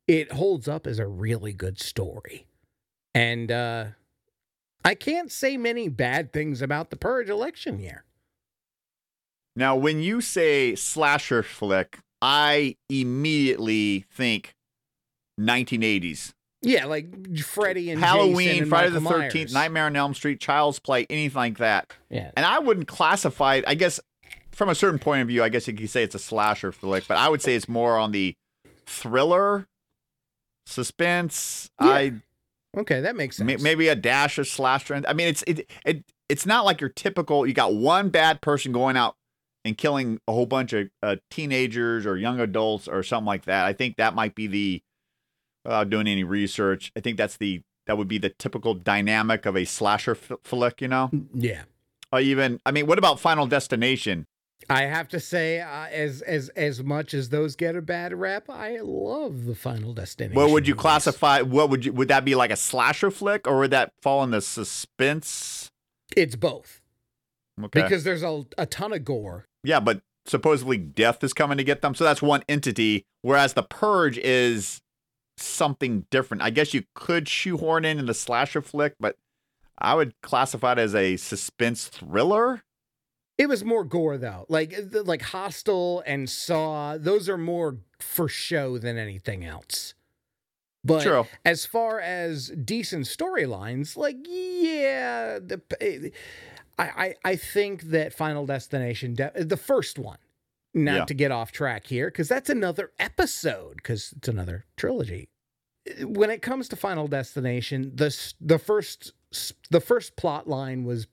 it 0.07 0.31
holds 0.31 0.67
up 0.67 0.87
as 0.87 0.99
a 0.99 1.07
really 1.07 1.53
good 1.53 1.79
story. 1.79 2.45
And 3.15 3.51
uh, 3.51 3.85
I 4.83 4.95
can't 4.95 5.31
say 5.31 5.55
many 5.55 5.87
bad 5.87 6.33
things 6.33 6.61
about 6.61 6.89
the 6.89 6.97
Purge 6.97 7.29
election 7.29 7.79
year. 7.79 8.03
Now, 9.55 9.75
when 9.75 10.01
you 10.01 10.19
say 10.19 10.75
slasher 10.75 11.43
flick, 11.43 11.99
I 12.21 12.75
immediately 12.89 14.05
think 14.11 14.55
1980s. 15.39 16.33
Yeah, 16.61 16.85
like 16.85 17.37
Freddy 17.39 17.91
and 17.91 17.99
Jason 17.99 18.17
Halloween, 18.17 18.61
and 18.61 18.69
Friday 18.69 18.91
the 18.91 19.01
Michael 19.01 19.19
13th, 19.21 19.33
Myers. 19.35 19.53
Nightmare 19.53 19.85
on 19.85 19.95
Elm 19.97 20.13
Street, 20.13 20.39
Child's 20.39 20.79
Play, 20.79 21.05
anything 21.09 21.35
like 21.35 21.57
that. 21.57 21.91
Yeah. 22.09 22.31
And 22.37 22.45
I 22.45 22.59
wouldn't 22.59 22.87
classify 22.87 23.55
it, 23.55 23.65
I 23.67 23.75
guess, 23.75 23.99
from 24.53 24.69
a 24.69 24.75
certain 24.75 24.99
point 24.99 25.21
of 25.21 25.27
view, 25.27 25.43
I 25.43 25.49
guess 25.49 25.67
you 25.67 25.73
could 25.73 25.89
say 25.89 26.03
it's 26.03 26.15
a 26.15 26.19
slasher 26.19 26.71
flick, 26.71 27.05
but 27.07 27.17
I 27.17 27.27
would 27.27 27.41
say 27.41 27.55
it's 27.55 27.67
more 27.67 27.97
on 27.97 28.11
the 28.11 28.35
thriller, 28.85 29.67
suspense. 30.65 31.69
Yeah. 31.81 31.87
I 31.89 32.13
Okay, 32.75 33.01
that 33.01 33.15
makes 33.15 33.37
sense. 33.37 33.45
May- 33.45 33.57
maybe 33.57 33.87
a 33.89 33.95
dash 33.95 34.39
of 34.39 34.47
slasher. 34.47 34.99
I 35.07 35.13
mean, 35.13 35.27
it's 35.27 35.43
it, 35.45 35.69
it 35.85 36.03
it's 36.29 36.45
not 36.45 36.65
like 36.65 36.81
your 36.81 36.89
typical. 36.89 37.45
You 37.45 37.53
got 37.53 37.75
one 37.75 38.09
bad 38.09 38.41
person 38.41 38.71
going 38.71 38.97
out 38.97 39.15
and 39.63 39.77
killing 39.77 40.19
a 40.27 40.33
whole 40.33 40.47
bunch 40.47 40.73
of 40.73 40.89
uh, 41.03 41.17
teenagers 41.29 42.05
or 42.05 42.17
young 42.17 42.39
adults 42.39 42.87
or 42.87 43.03
something 43.03 43.27
like 43.27 43.45
that. 43.45 43.65
I 43.65 43.73
think 43.73 43.97
that 43.97 44.15
might 44.15 44.33
be 44.33 44.47
the 44.47 44.81
without 45.63 45.89
doing 45.89 46.07
any 46.07 46.23
research. 46.23 46.91
I 46.95 46.99
think 46.99 47.17
that's 47.17 47.37
the 47.37 47.61
that 47.87 47.97
would 47.97 48.07
be 48.07 48.17
the 48.17 48.29
typical 48.29 48.73
dynamic 48.73 49.45
of 49.45 49.55
a 49.57 49.65
slasher 49.65 50.15
flick. 50.15 50.81
You 50.81 50.87
know, 50.87 51.09
Yeah. 51.33 51.63
or 52.11 52.19
even 52.21 52.59
I 52.65 52.71
mean, 52.71 52.87
what 52.87 52.97
about 52.97 53.19
Final 53.19 53.45
Destination? 53.47 54.25
I 54.69 54.83
have 54.83 55.09
to 55.09 55.19
say, 55.19 55.59
uh, 55.59 55.87
as 55.91 56.21
as 56.21 56.47
as 56.49 56.81
much 56.81 57.13
as 57.13 57.27
those 57.29 57.57
get 57.57 57.75
a 57.75 57.81
bad 57.81 58.13
rap, 58.13 58.49
I 58.49 58.79
love 58.81 59.43
the 59.45 59.55
Final 59.55 59.93
Destination. 59.93 60.35
What 60.35 60.51
would 60.51 60.67
you 60.67 60.73
movies. 60.73 60.81
classify? 60.81 61.41
What 61.41 61.69
would 61.69 61.83
you 61.85 61.91
would 61.91 62.07
that 62.07 62.23
be 62.23 62.33
like 62.35 62.49
a 62.51 62.55
slasher 62.55 63.11
flick 63.11 63.45
or 63.45 63.59
would 63.59 63.71
that 63.71 63.91
fall 64.01 64.23
in 64.23 64.31
the 64.31 64.39
suspense? 64.41 65.69
It's 66.15 66.35
both 66.35 66.81
Okay. 67.61 67.81
because 67.83 68.03
there's 68.03 68.23
a, 68.23 68.45
a 68.57 68.65
ton 68.65 68.93
of 68.93 69.03
gore. 69.03 69.45
Yeah, 69.63 69.79
but 69.79 70.01
supposedly 70.25 70.77
death 70.77 71.23
is 71.23 71.33
coming 71.33 71.57
to 71.57 71.63
get 71.63 71.81
them. 71.81 71.93
So 71.95 72.03
that's 72.03 72.21
one 72.21 72.43
entity. 72.47 73.03
Whereas 73.21 73.53
the 73.53 73.63
purge 73.63 74.17
is 74.17 74.79
something 75.37 76.05
different. 76.09 76.43
I 76.43 76.49
guess 76.49 76.73
you 76.73 76.83
could 76.93 77.27
shoehorn 77.27 77.85
in 77.85 77.99
in 77.99 78.05
the 78.05 78.13
slasher 78.13 78.61
flick, 78.61 78.95
but 78.99 79.17
I 79.77 79.95
would 79.95 80.13
classify 80.21 80.73
it 80.73 80.79
as 80.79 80.95
a 80.95 81.17
suspense 81.17 81.87
thriller. 81.87 82.63
It 83.37 83.49
was 83.49 83.63
more 83.63 83.83
gore 83.83 84.17
though, 84.17 84.45
like 84.47 84.73
like 84.91 85.21
Hostel 85.23 86.03
and 86.05 86.29
Saw. 86.29 86.97
Those 86.97 87.27
are 87.27 87.37
more 87.37 87.77
for 87.99 88.27
show 88.27 88.77
than 88.77 88.97
anything 88.97 89.43
else. 89.43 89.95
But 90.85 91.03
True. 91.03 91.27
as 91.45 91.65
far 91.65 91.99
as 91.99 92.49
decent 92.49 93.05
storylines, 93.05 93.97
like 93.97 94.17
yeah, 94.27 95.39
the, 95.39 95.61
eh, 95.81 96.09
I, 96.77 96.83
I 96.83 97.31
I 97.31 97.35
think 97.35 97.83
that 97.83 98.13
Final 98.13 98.45
Destination, 98.45 99.15
de- 99.15 99.31
the 99.43 99.57
first 99.57 99.97
one, 99.97 100.17
not 100.73 100.95
Yeah. 100.95 101.05
to 101.05 101.13
get 101.13 101.31
off 101.31 101.51
track 101.51 101.87
here, 101.87 102.07
because 102.07 102.27
that's 102.27 102.49
another 102.49 102.91
episode, 102.99 103.77
because 103.77 104.13
it's 104.17 104.27
another 104.27 104.65
trilogy. 104.77 105.29
When 106.01 106.29
it 106.29 106.41
comes 106.41 106.67
to 106.69 106.75
Final 106.75 107.07
Destination, 107.07 107.91
the 107.95 108.15
the 108.39 108.57
first 108.59 109.13
the 109.69 109.81
first 109.81 110.15
plot 110.15 110.47
line 110.47 110.83
was 110.83 111.07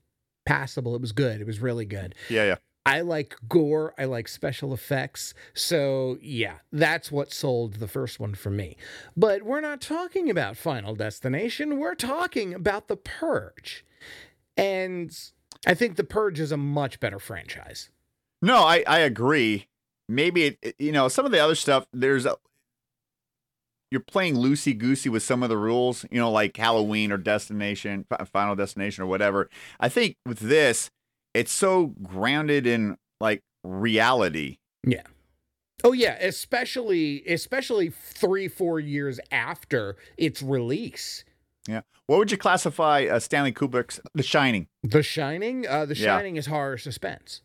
passable. 0.45 0.95
It 0.95 1.01
was 1.01 1.13
good. 1.13 1.41
It 1.41 1.47
was 1.47 1.61
really 1.61 1.87
good. 1.87 2.15
Yeah, 2.29 2.45
yeah. 2.45 2.55
I 2.87 3.03
like 3.03 3.37
gore. 3.49 3.95
I 3.99 4.07
like 4.07 4.27
special 4.27 4.73
effects. 4.73 5.35
So, 5.55 6.19
yeah, 6.23 6.59
that's 6.73 7.13
what 7.13 7.33
sold 7.33 7.75
the 7.75 7.87
first 7.89 8.19
one 8.19 8.35
for 8.35 8.51
me. 8.51 8.77
But 9.17 9.43
we're 9.43 9.61
not 9.61 9.81
talking 9.83 10.31
about 10.31 10.57
Final 10.57 10.95
Destination. 10.95 11.79
We're 11.79 11.95
talking 11.95 12.55
about 12.55 12.89
The 12.89 12.97
Purge. 12.97 13.85
And 14.57 15.17
I 15.67 15.75
think 15.75 15.97
The 15.97 16.05
Purge 16.05 16.41
is 16.41 16.53
a 16.53 16.57
much 16.57 17.01
better 17.01 17.19
franchise. 17.19 17.91
No, 18.43 18.59
I, 18.65 18.85
I 18.87 19.01
agree. 19.01 19.69
Maybe 20.09 20.45
it, 20.45 20.59
it- 20.63 20.77
you 20.79 20.93
know, 20.93 21.09
some 21.09 21.25
of 21.27 21.33
the 21.33 21.39
other 21.41 21.55
stuff, 21.55 21.87
there's 21.93 22.27
a, 22.27 22.37
you're 23.91 24.01
playing 24.01 24.37
loosey 24.37 24.77
goosey 24.77 25.09
with 25.09 25.23
some 25.23 25.43
of 25.43 25.49
the 25.49 25.57
rules, 25.59 26.05
you 26.11 26.19
know, 26.21 26.31
like 26.31 26.57
Halloween 26.57 27.11
or 27.11 27.17
Destination, 27.19 28.07
Final 28.33 28.55
Destination 28.55 29.03
or 29.03 29.07
whatever. 29.09 29.49
I 29.81 29.89
think 29.89 30.17
with 30.25 30.39
this, 30.39 30.91
it's 31.35 31.51
so 31.53 31.87
grounded 32.03 32.67
in 32.67 32.97
like 33.21 33.43
reality. 33.65 34.59
Yeah. 34.87 35.03
Oh 35.83 35.93
yeah, 35.93 36.17
especially 36.21 37.25
especially 37.27 37.89
3 37.91 38.49
4 38.49 38.81
years 38.81 39.19
after 39.33 39.97
its 40.17 40.41
release. 40.43 41.25
Yeah. 41.67 41.81
What 42.07 42.19
would 42.19 42.31
you 42.31 42.37
classify 42.39 43.07
uh, 43.11 43.19
Stanley 43.19 43.53
Kubrick's 43.53 43.99
The 44.15 44.23
Shining? 44.23 44.69
The 44.83 45.03
Shining, 45.03 45.67
uh 45.67 45.87
The 45.87 45.97
Yeah. 45.97 46.17
Shining 46.17 46.37
is 46.37 46.47
horror 46.47 46.79
suspense. 46.79 47.43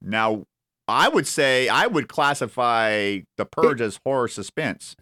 Now, 0.00 0.44
I 0.86 1.08
would 1.08 1.26
say 1.26 1.68
I 1.68 1.86
would 1.86 2.08
classify 2.08 3.20
The 3.36 3.44
Purge 3.44 3.80
as 3.80 4.00
horror 4.04 4.28
suspense. 4.28 4.96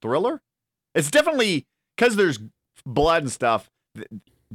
Thriller? 0.00 0.42
It's 0.94 1.10
definitely 1.10 1.66
because 1.96 2.16
there's 2.16 2.38
blood 2.84 3.22
and 3.22 3.32
stuff. 3.32 3.70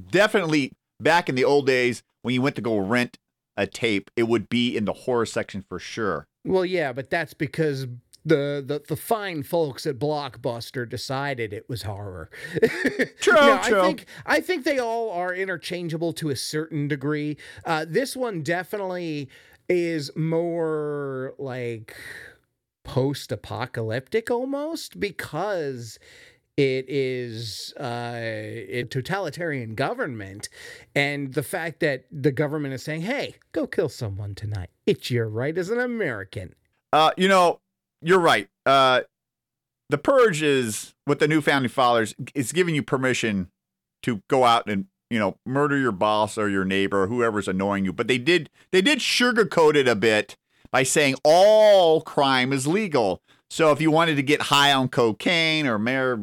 Definitely 0.09 0.73
back 0.99 1.29
in 1.29 1.35
the 1.35 1.43
old 1.43 1.65
days 1.65 2.03
when 2.21 2.33
you 2.33 2.41
went 2.41 2.55
to 2.55 2.61
go 2.61 2.77
rent 2.77 3.17
a 3.55 3.65
tape, 3.65 4.11
it 4.15 4.23
would 4.23 4.49
be 4.49 4.75
in 4.77 4.85
the 4.85 4.93
horror 4.93 5.25
section 5.25 5.63
for 5.67 5.79
sure. 5.79 6.27
Well, 6.45 6.65
yeah, 6.65 6.93
but 6.93 7.09
that's 7.09 7.33
because 7.33 7.87
the 8.23 8.63
the, 8.65 8.83
the 8.87 8.95
fine 8.95 9.43
folks 9.43 9.85
at 9.85 9.97
Blockbuster 9.97 10.87
decided 10.87 11.53
it 11.53 11.67
was 11.67 11.83
horror. 11.83 12.29
True, 13.19 13.33
No, 13.33 13.59
true. 13.63 13.79
I 13.79 13.83
think 13.83 14.05
I 14.25 14.39
think 14.41 14.63
they 14.63 14.79
all 14.79 15.09
are 15.11 15.33
interchangeable 15.33 16.13
to 16.13 16.29
a 16.29 16.35
certain 16.35 16.87
degree. 16.87 17.37
Uh, 17.65 17.85
this 17.87 18.15
one 18.15 18.43
definitely 18.43 19.29
is 19.69 20.15
more 20.15 21.33
like 21.37 21.95
post-apocalyptic 22.83 24.31
almost 24.31 24.99
because 24.99 25.99
it 26.55 26.85
is 26.87 27.73
uh, 27.79 28.15
a 28.15 28.83
totalitarian 28.89 29.75
government, 29.75 30.49
and 30.95 31.33
the 31.33 31.43
fact 31.43 31.81
that 31.81 32.05
the 32.11 32.31
government 32.31 32.73
is 32.73 32.81
saying, 32.81 33.01
"Hey, 33.01 33.35
go 33.51 33.67
kill 33.67 33.89
someone 33.89 34.33
tonight. 34.33 34.69
It's 34.87 35.11
your 35.11 35.29
right 35.29 35.55
as 35.55 35.69
an 35.69 35.79
American." 35.79 36.55
Uh, 36.91 37.11
you 37.15 37.27
know, 37.27 37.59
you're 38.01 38.19
right. 38.19 38.49
Uh, 38.65 39.01
the 39.89 39.99
purge 39.99 40.41
is 40.41 40.95
with 41.05 41.19
the 41.19 41.27
new 41.27 41.41
founding 41.41 41.69
fathers 41.69 42.15
is 42.33 42.51
giving 42.51 42.73
you 42.73 42.81
permission 42.81 43.49
to 44.03 44.23
go 44.27 44.43
out 44.43 44.67
and 44.67 44.85
you 45.09 45.19
know 45.19 45.37
murder 45.45 45.77
your 45.77 45.91
boss 45.91 46.37
or 46.37 46.49
your 46.49 46.65
neighbor 46.65 47.03
or 47.03 47.07
whoever's 47.07 47.47
annoying 47.47 47.85
you. 47.85 47.93
But 47.93 48.07
they 48.07 48.17
did 48.17 48.49
they 48.71 48.81
did 48.81 48.99
sugarcoat 48.99 49.75
it 49.75 49.87
a 49.87 49.95
bit 49.95 50.35
by 50.71 50.83
saying 50.83 51.15
all 51.23 52.01
crime 52.01 52.51
is 52.51 52.67
legal. 52.67 53.21
So 53.49 53.71
if 53.71 53.79
you 53.79 53.89
wanted 53.91 54.15
to 54.15 54.23
get 54.23 54.41
high 54.43 54.73
on 54.73 54.89
cocaine 54.89 55.65
or 55.67 55.79
mar, 55.79 56.13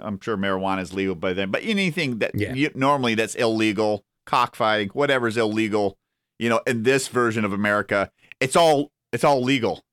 I'm 0.00 0.18
sure 0.20 0.36
marijuana 0.36 0.82
is 0.82 0.92
legal 0.92 1.14
by 1.14 1.32
then, 1.32 1.50
but 1.52 1.62
anything 1.62 2.18
that 2.18 2.32
Yeah. 2.34 2.54
you, 2.54 2.70
normally 2.74 3.14
that's 3.14 3.36
illegal, 3.36 4.04
cockfighting, 4.26 4.88
whatever's 4.88 5.36
illegal, 5.36 5.96
you 6.40 6.48
know, 6.48 6.60
in 6.66 6.82
this 6.82 7.06
version 7.06 7.44
of 7.44 7.52
America, 7.52 8.10
it's 8.40 8.56
all 8.56 8.90
it's 9.12 9.22
all 9.22 9.42
legal. 9.42 9.84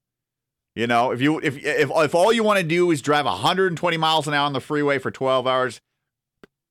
You 0.76 0.88
know, 0.88 1.12
if 1.12 1.22
you 1.22 1.40
if 1.40 1.58
if 1.64 1.92
if 1.94 2.16
all 2.16 2.34
you 2.34 2.44
want 2.44 2.58
to 2.60 2.66
do 2.66 2.90
is 2.90 3.02
drive 3.04 3.26
120 3.26 3.98
miles 3.98 4.28
an 4.28 4.34
hour 4.34 4.46
on 4.46 4.54
the 4.54 4.62
freeway 4.62 4.98
for 4.98 5.12
12 5.12 5.46
hours, 5.46 5.82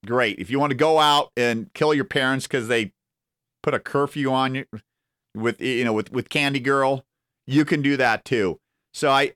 great. 0.07 0.39
If 0.39 0.51
you 0.51 0.59
want 0.59 0.71
to 0.71 0.77
go 0.77 0.99
out 0.99 1.33
and 1.37 1.73
kill 1.75 1.95
your 1.95 2.05
parents 2.05 2.47
because 2.47 2.69
they 2.69 2.93
put 3.63 3.75
a 3.75 3.79
curfew 3.79 4.31
on 4.31 4.55
you 4.55 4.65
with 5.35 5.61
you 5.61 5.85
know 5.85 5.93
with 5.93 6.13
with 6.13 6.29
Candy 6.29 6.61
Girl, 6.61 7.05
you 7.47 7.65
can 7.65 7.83
do 7.83 7.97
that 7.97 8.25
too. 8.25 8.61
So 8.93 9.11
I, 9.11 9.33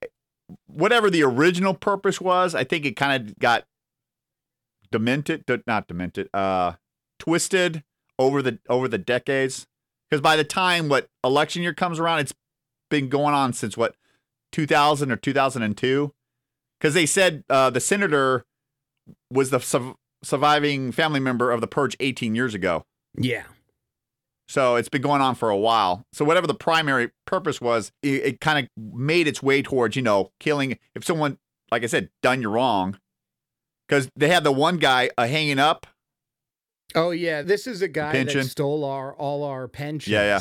whatever 0.66 1.10
the 1.10 1.22
original 1.22 1.74
purpose 1.74 2.20
was, 2.20 2.54
I 2.54 2.64
think 2.64 2.84
it 2.84 2.96
kind 2.96 3.28
of 3.28 3.38
got 3.38 3.64
demented, 4.90 5.44
not 5.66 5.88
demented, 5.88 6.28
uh, 6.32 6.72
twisted 7.18 7.82
over 8.18 8.42
the 8.42 8.58
over 8.68 8.88
the 8.88 8.98
decades. 8.98 9.66
Because 10.08 10.20
by 10.20 10.36
the 10.36 10.44
time 10.44 10.88
what 10.88 11.08
election 11.24 11.62
year 11.62 11.72
comes 11.72 11.98
around, 11.98 12.20
it's 12.20 12.34
been 12.90 13.08
going 13.08 13.34
on 13.34 13.54
since 13.54 13.76
what 13.76 13.94
2000 14.52 15.10
or 15.10 15.16
2002. 15.16 16.12
Because 16.78 16.94
they 16.94 17.06
said 17.06 17.44
uh, 17.48 17.70
the 17.70 17.80
senator 17.80 18.44
was 19.30 19.50
the 19.50 19.60
surviving 20.22 20.92
family 20.92 21.20
member 21.20 21.50
of 21.50 21.60
the 21.60 21.66
purge 21.66 21.96
18 22.00 22.34
years 22.34 22.54
ago. 22.54 22.84
Yeah. 23.16 23.44
So 24.48 24.76
it's 24.76 24.88
been 24.88 25.02
going 25.02 25.22
on 25.22 25.34
for 25.34 25.48
a 25.50 25.56
while. 25.56 26.04
So 26.12 26.24
whatever 26.24 26.46
the 26.46 26.54
primary 26.54 27.10
purpose 27.26 27.60
was, 27.60 27.90
it, 28.02 28.08
it 28.24 28.40
kind 28.40 28.58
of 28.58 28.68
made 28.94 29.26
its 29.26 29.42
way 29.42 29.62
towards, 29.62 29.96
you 29.96 30.02
know, 30.02 30.30
killing. 30.40 30.78
If 30.94 31.04
someone, 31.04 31.38
like 31.70 31.82
I 31.82 31.86
said, 31.86 32.10
done 32.22 32.42
you 32.42 32.50
wrong, 32.50 32.98
because 33.88 34.08
they 34.16 34.28
had 34.28 34.44
the 34.44 34.52
one 34.52 34.76
guy 34.78 35.10
uh, 35.16 35.26
hanging 35.26 35.58
up. 35.58 35.86
Oh 36.94 37.10
yeah, 37.10 37.40
this 37.40 37.66
is 37.66 37.80
a 37.80 37.88
guy 37.88 38.12
Pension. 38.12 38.42
that 38.42 38.48
stole 38.48 38.84
our 38.84 39.14
all 39.14 39.44
our 39.44 39.66
pensions. 39.68 40.12
Yeah, 40.12 40.24
yeah. 40.24 40.40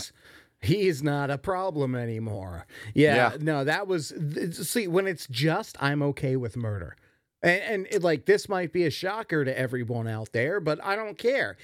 He's 0.60 1.02
not 1.02 1.32
a 1.32 1.38
problem 1.38 1.96
anymore. 1.96 2.66
Yeah, 2.94 3.16
Yeah. 3.32 3.38
no, 3.40 3.64
that 3.64 3.88
was 3.88 4.14
see 4.52 4.88
when 4.88 5.08
it's 5.08 5.28
just 5.28 5.82
I'm 5.82 6.04
okay 6.04 6.36
with 6.36 6.58
murder. 6.58 6.98
And, 7.44 7.62
and 7.62 7.88
it, 7.92 8.04
like 8.04 8.26
this 8.26 8.48
might 8.48 8.72
be 8.72 8.86
a 8.86 8.92
shocker 8.92 9.44
to 9.46 9.58
everyone 9.58 10.08
out 10.08 10.32
there, 10.32 10.60
but 10.60 10.84
I 10.84 10.96
don't 10.96 11.18
care. 11.18 11.58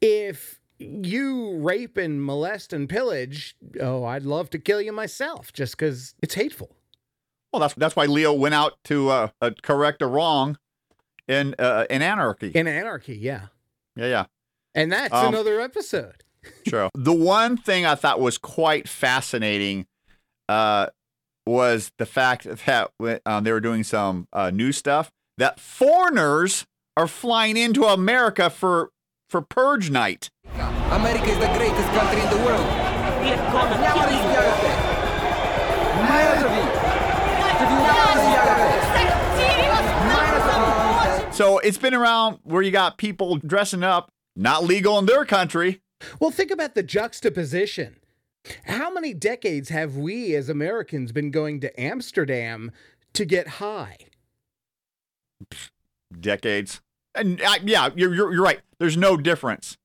If 0.00 0.60
you 0.78 1.56
rape 1.58 1.96
and 1.96 2.24
molest 2.24 2.72
and 2.72 2.88
pillage, 2.88 3.56
oh, 3.80 4.04
I'd 4.04 4.24
love 4.24 4.50
to 4.50 4.58
kill 4.58 4.80
you 4.80 4.92
myself 4.92 5.52
just 5.52 5.76
because 5.76 6.14
it's 6.22 6.34
hateful. 6.34 6.70
Well, 7.52 7.60
that's 7.60 7.74
that's 7.74 7.94
why 7.96 8.06
Leo 8.06 8.32
went 8.32 8.54
out 8.54 8.74
to 8.84 9.08
uh, 9.10 9.28
uh, 9.40 9.50
correct 9.62 10.02
a 10.02 10.06
wrong 10.06 10.58
in 11.28 11.54
uh, 11.58 11.86
in 11.88 12.02
anarchy. 12.02 12.50
In 12.50 12.66
anarchy, 12.66 13.16
yeah. 13.16 13.46
yeah, 13.96 14.06
yeah. 14.06 14.24
And 14.74 14.90
that's 14.92 15.14
Um, 15.14 15.28
another 15.34 15.60
episode. 15.60 16.24
True. 16.68 16.90
the 16.94 17.12
one 17.14 17.56
thing 17.56 17.86
I 17.86 17.94
thought 17.94 18.20
was 18.20 18.36
quite 18.38 18.88
fascinating 18.88 19.86
uh, 20.48 20.88
was 21.46 21.90
the 21.98 22.06
fact 22.06 22.44
that 22.66 22.90
when, 22.98 23.20
um, 23.24 23.44
they 23.44 23.52
were 23.52 23.60
doing 23.60 23.82
some 23.84 24.26
uh, 24.32 24.50
new 24.50 24.72
stuff 24.72 25.10
that 25.38 25.60
foreigners 25.60 26.64
are 26.96 27.08
flying 27.08 27.56
into 27.56 27.84
America 27.84 28.50
for 28.50 28.90
for 29.28 29.42
purge 29.42 29.90
night. 29.90 30.30
America 30.54 31.26
is 31.26 31.38
the 31.38 31.52
greatest 31.56 31.88
country 31.88 32.20
in 32.20 32.30
the 32.30 32.44
world. 32.44 32.84
So 41.32 41.58
it's 41.58 41.78
been 41.78 41.94
around 41.94 42.38
where 42.44 42.62
you 42.62 42.70
got 42.70 42.96
people 42.96 43.38
dressing 43.38 43.82
up, 43.82 44.12
not 44.36 44.62
legal 44.62 45.00
in 45.00 45.06
their 45.06 45.24
country. 45.24 45.80
Well, 46.20 46.30
think 46.30 46.52
about 46.52 46.76
the 46.76 46.84
juxtaposition. 46.84 47.96
How 48.66 48.92
many 48.92 49.14
decades 49.14 49.70
have 49.70 49.96
we 49.96 50.36
as 50.36 50.48
Americans 50.48 51.10
been 51.10 51.32
going 51.32 51.60
to 51.60 51.80
Amsterdam 51.80 52.70
to 53.14 53.24
get 53.24 53.48
high? 53.48 53.96
Decades, 56.20 56.80
and 57.14 57.40
uh, 57.40 57.54
yeah, 57.64 57.90
you're, 57.94 58.14
you're 58.14 58.32
you're 58.32 58.42
right. 58.42 58.60
There's 58.78 58.96
no 58.96 59.16
difference. 59.16 59.76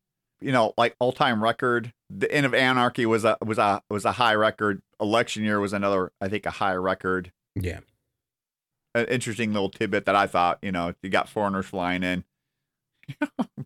You 0.41 0.51
know, 0.51 0.73
like 0.77 0.95
all 0.99 1.12
time 1.12 1.43
record. 1.43 1.93
The 2.09 2.31
end 2.31 2.45
of 2.45 2.53
anarchy 2.53 3.05
was 3.05 3.25
a 3.25 3.38
was 3.45 3.57
a 3.57 3.81
was 3.89 4.05
a 4.05 4.13
high 4.13 4.35
record. 4.35 4.81
Election 4.99 5.43
year 5.43 5.59
was 5.59 5.73
another, 5.73 6.12
I 6.21 6.27
think, 6.27 6.45
a 6.45 6.51
high 6.51 6.75
record. 6.75 7.31
Yeah. 7.55 7.79
An 8.95 9.05
interesting 9.05 9.53
little 9.53 9.69
tidbit 9.69 10.05
that 10.05 10.15
I 10.15 10.27
thought. 10.27 10.59
You 10.62 10.71
know, 10.71 10.93
you 11.01 11.09
got 11.09 11.29
foreigners 11.29 11.65
flying 11.65 12.03
in. 12.03 12.23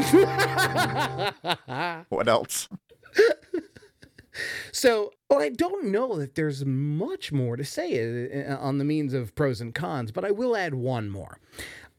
What 2.08 2.28
else? 2.28 2.68
So, 4.72 5.12
well, 5.28 5.40
I 5.40 5.48
don't 5.48 5.86
know 5.86 6.18
that 6.18 6.34
there's 6.34 6.64
much 6.64 7.32
more 7.32 7.56
to 7.56 7.64
say 7.64 8.46
uh, 8.46 8.56
on 8.56 8.78
the 8.78 8.84
means 8.84 9.14
of 9.14 9.34
pros 9.34 9.60
and 9.60 9.74
cons, 9.74 10.12
but 10.12 10.24
I 10.24 10.30
will 10.30 10.56
add 10.56 10.74
one 10.74 11.10
more. 11.10 11.38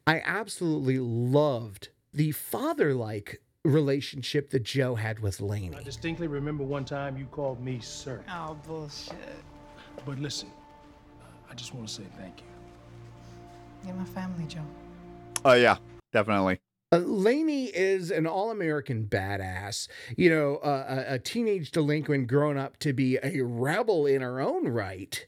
I 0.07 0.21
absolutely 0.25 0.99
loved 0.99 1.89
the 2.13 2.31
father 2.31 2.93
like 2.93 3.41
relationship 3.63 4.49
that 4.51 4.63
Joe 4.63 4.95
had 4.95 5.19
with 5.19 5.39
Laney. 5.39 5.77
I 5.77 5.83
distinctly 5.83 6.27
remember 6.27 6.63
one 6.63 6.85
time 6.85 7.17
you 7.17 7.25
called 7.25 7.61
me 7.61 7.79
sir. 7.79 8.23
Oh, 8.29 8.57
bullshit. 8.65 9.15
But 10.05 10.19
listen, 10.19 10.49
I 11.49 11.53
just 11.53 11.75
want 11.75 11.87
to 11.87 11.93
say 11.93 12.03
thank 12.17 12.39
you. 12.39 12.45
You're 13.85 13.95
my 13.95 14.05
family, 14.05 14.45
Joe. 14.45 14.65
Oh 15.43 15.53
yeah, 15.53 15.77
definitely. 16.13 16.60
Uh, 16.93 16.97
Laney 16.97 17.65
is 17.67 18.11
an 18.11 18.27
all 18.27 18.51
American 18.51 19.05
badass, 19.05 19.87
you 20.17 20.29
know, 20.29 20.57
uh, 20.57 21.05
a, 21.07 21.13
a 21.13 21.19
teenage 21.19 21.71
delinquent 21.71 22.27
grown 22.27 22.57
up 22.57 22.77
to 22.79 22.91
be 22.91 23.17
a 23.23 23.41
rebel 23.41 24.05
in 24.05 24.21
her 24.21 24.41
own 24.41 24.67
right, 24.67 25.25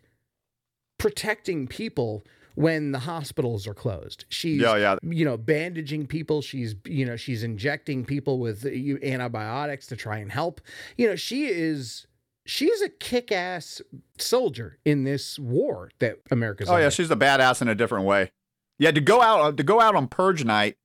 protecting 0.97 1.65
people 1.67 2.25
when 2.55 2.91
the 2.91 2.99
hospitals 2.99 3.65
are 3.65 3.73
closed. 3.73 4.25
She's, 4.27 4.61
Yeah, 4.61 4.75
yeah. 4.75 4.97
you 5.03 5.23
know, 5.23 5.37
bandaging 5.37 6.05
people. 6.05 6.41
She's, 6.41 6.75
you 6.85 7.05
know, 7.05 7.15
she's 7.15 7.43
injecting 7.43 8.03
people 8.03 8.39
with 8.39 8.65
uh, 8.65 8.69
antibiotics 9.05 9.87
to 9.87 9.95
try 9.95 10.17
and 10.17 10.31
help. 10.31 10.59
You 10.97 11.07
know, 11.07 11.15
she 11.15 11.45
is. 11.45 12.07
She's 12.45 12.81
a 12.81 12.89
kick-ass 12.89 13.81
soldier 14.17 14.77
in 14.83 15.05
this 15.05 15.39
war 15.39 15.91
that 15.99 16.17
America's. 16.29 16.69
Oh 16.69 16.75
yeah, 16.75 16.89
she's 16.89 17.09
a 17.09 17.15
badass 17.15 17.61
in 17.61 17.69
a 17.69 17.75
different 17.75 18.03
way. 18.03 18.31
Yeah, 18.79 18.91
to 18.91 18.99
go 18.99 19.21
out 19.21 19.55
to 19.55 19.63
go 19.63 19.79
out 19.79 19.95
on 19.95 20.09
purge 20.09 20.43
night 20.43 20.75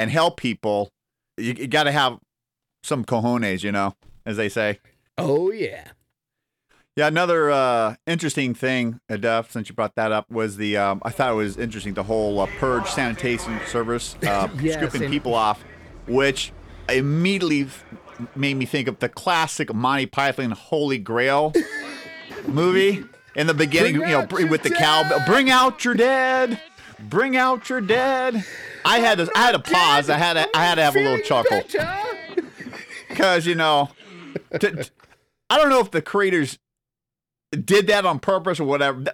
and 0.00 0.10
help 0.10 0.36
people, 0.38 0.90
you, 1.36 1.52
you 1.52 1.66
got 1.66 1.84
to 1.84 1.92
have 1.92 2.18
some 2.82 3.04
cojones, 3.04 3.62
you 3.62 3.70
know, 3.72 3.94
as 4.24 4.36
they 4.36 4.48
say. 4.48 4.80
Oh 5.18 5.50
yeah. 5.50 5.88
Yeah, 6.96 7.06
another 7.06 7.50
uh, 7.50 7.94
interesting 8.06 8.52
thing, 8.52 9.00
Duff, 9.08 9.52
since 9.52 9.68
you 9.68 9.74
brought 9.74 9.94
that 9.94 10.10
up, 10.10 10.28
was 10.30 10.56
the 10.56 10.76
um, 10.76 11.00
I 11.04 11.10
thought 11.10 11.30
it 11.32 11.36
was 11.36 11.56
interesting 11.56 11.94
the 11.94 12.02
whole 12.02 12.40
uh, 12.40 12.46
purge 12.58 12.86
sanitation 12.88 13.60
service, 13.66 14.16
uh, 14.26 14.48
Yes, 14.60 14.74
scooping 14.76 15.02
and- 15.04 15.12
people 15.12 15.34
off, 15.34 15.62
which 16.08 16.52
immediately 16.88 17.62
f- 17.62 17.84
made 18.34 18.54
me 18.54 18.66
think 18.66 18.88
of 18.88 18.98
the 18.98 19.08
classic 19.08 19.72
Monty 19.72 20.06
Python 20.06 20.50
Holy 20.50 20.98
Grail 20.98 21.52
movie. 22.46 23.04
In 23.36 23.46
the 23.46 23.54
beginning, 23.54 23.96
Bring 23.96 24.10
you 24.10 24.18
know, 24.18 24.48
with 24.50 24.64
the 24.64 24.70
cowbell, 24.70 25.22
bring 25.24 25.50
out 25.50 25.84
your 25.84 25.94
dead, 25.94 26.60
bring 26.98 27.36
out 27.36 27.68
your 27.70 27.80
dead. 27.80 28.44
I 28.84 29.00
had 29.00 29.18
to, 29.18 29.30
I 29.34 29.40
had 29.40 29.52
to 29.52 29.58
pause. 29.58 30.10
I 30.10 30.18
had 30.18 30.34
to, 30.34 30.56
I 30.56 30.64
had 30.64 30.76
to 30.76 30.82
have 30.82 30.96
a 30.96 31.00
little 31.00 31.18
chuckle 31.18 31.62
because 33.08 33.46
you 33.46 33.54
know, 33.54 33.90
I 34.52 35.58
don't 35.58 35.68
know 35.68 35.80
if 35.80 35.90
the 35.90 36.02
creators 36.02 36.58
did 37.52 37.86
that 37.88 38.06
on 38.06 38.18
purpose 38.20 38.60
or 38.60 38.64
whatever. 38.64 39.04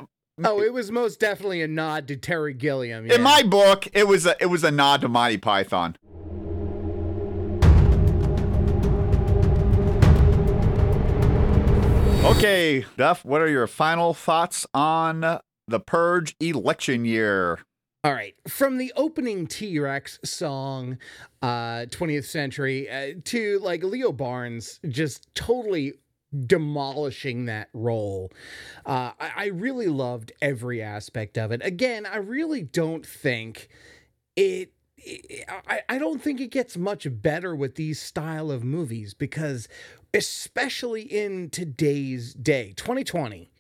Oh, 0.45 0.61
it 0.61 0.73
was 0.73 0.91
most 0.91 1.19
definitely 1.19 1.63
a 1.63 1.69
nod 1.69 2.07
to 2.09 2.17
Terry 2.17 2.53
Gilliam. 2.53 3.11
In 3.11 3.23
my 3.23 3.43
book, 3.43 3.89
it 3.95 4.07
was 4.07 4.27
a 4.27 4.37
it 4.41 4.47
was 4.47 4.65
a 4.65 4.71
nod 4.71 5.01
to 5.01 5.09
Monty 5.09 5.39
Python. 5.39 5.97
Okay, 12.25 12.85
Duff, 12.99 13.25
what 13.25 13.41
are 13.41 13.49
your 13.49 13.67
final 13.67 14.13
thoughts 14.13 14.67
on 14.75 15.41
the 15.69 15.81
Purge 15.81 16.37
election 16.41 17.05
year? 17.05 17.61
All 18.05 18.13
right. 18.13 18.35
From 18.47 18.79
the 18.79 18.93
opening 18.95 19.47
T 19.47 19.79
Rex 19.79 20.21
song, 20.25 20.99
uh, 21.43 21.87
20th 21.89 22.27
century, 22.27 22.89
uh, 22.89 23.15
to 23.25 23.59
like 23.61 23.83
Leo 23.83 24.13
Barnes 24.13 24.79
just 24.89 25.35
totally 25.35 25.95
demolishing 26.47 27.47
that 27.47 27.69
role. 27.73 28.31
Uh, 28.85 29.13
I, 29.19 29.33
I 29.37 29.47
really 29.47 29.89
loved 29.89 30.33
every 30.41 30.83
aspect 30.83 31.37
of 31.39 31.51
it. 31.51 31.61
Again, 31.65 32.07
I 32.07 32.19
really 32.19 32.63
don't 32.63 33.05
think 33.05 33.69
it. 34.37 34.73
I, 35.69 35.83
I 35.89 35.99
don't 35.99 36.23
think 36.23 36.41
it 36.41 36.51
gets 36.51 36.77
much 36.77 37.07
better 37.11 37.55
with 37.55 37.77
these 37.77 38.01
style 38.01 38.51
of 38.51 38.65
movies 38.65 39.15
because 39.15 39.69
especially 40.15 41.03
in 41.03 41.51
today's 41.51 42.35
day 42.35 42.73
2020 42.77 43.51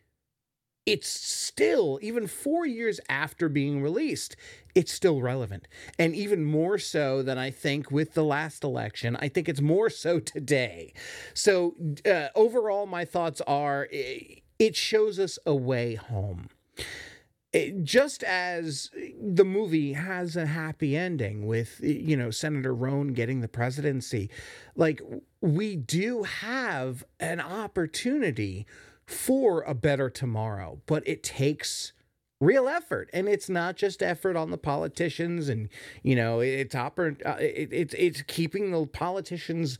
it's 0.86 1.08
still 1.08 1.98
even 2.00 2.26
4 2.26 2.66
years 2.66 3.00
after 3.08 3.48
being 3.48 3.82
released 3.82 4.36
it's 4.74 4.92
still 4.92 5.22
relevant. 5.22 5.66
And 5.98 6.14
even 6.14 6.44
more 6.44 6.78
so 6.78 7.22
than 7.22 7.38
i 7.38 7.50
think 7.50 7.90
with 7.90 8.14
the 8.14 8.24
last 8.24 8.62
election 8.62 9.16
i 9.20 9.28
think 9.28 9.48
it's 9.48 9.60
more 9.60 9.90
so 9.90 10.20
today. 10.20 10.92
So 11.34 11.74
uh, 12.04 12.28
overall 12.34 12.86
my 12.86 13.04
thoughts 13.04 13.40
are 13.46 13.88
it 14.58 14.76
shows 14.76 15.18
us 15.18 15.38
a 15.46 15.54
way 15.54 15.94
home. 15.94 16.48
It, 17.52 17.84
just 17.84 18.22
as 18.24 18.90
the 19.20 19.44
movie 19.44 19.94
has 19.94 20.36
a 20.36 20.46
happy 20.46 20.96
ending 20.96 21.46
with 21.46 21.80
you 21.80 22.16
know 22.16 22.30
Senator 22.30 22.74
Roan 22.74 23.14
getting 23.14 23.40
the 23.40 23.48
presidency 23.48 24.28
like 24.74 25.00
we 25.40 25.76
do 25.76 26.24
have 26.24 27.04
an 27.18 27.40
opportunity 27.40 28.66
for 29.06 29.62
a 29.62 29.74
better 29.74 30.10
tomorrow 30.10 30.80
but 30.86 31.06
it 31.06 31.22
takes 31.22 31.92
real 32.40 32.68
effort. 32.68 33.08
And 33.12 33.28
it's 33.28 33.48
not 33.48 33.76
just 33.76 34.02
effort 34.02 34.36
on 34.36 34.50
the 34.50 34.58
politicians 34.58 35.48
and 35.48 35.68
you 36.02 36.16
know 36.16 36.40
it's 36.40 36.74
oper- 36.74 37.24
uh, 37.26 37.36
it, 37.40 37.68
it's 37.72 37.94
it's 37.94 38.22
keeping 38.22 38.70
the 38.70 38.86
politicians 38.86 39.78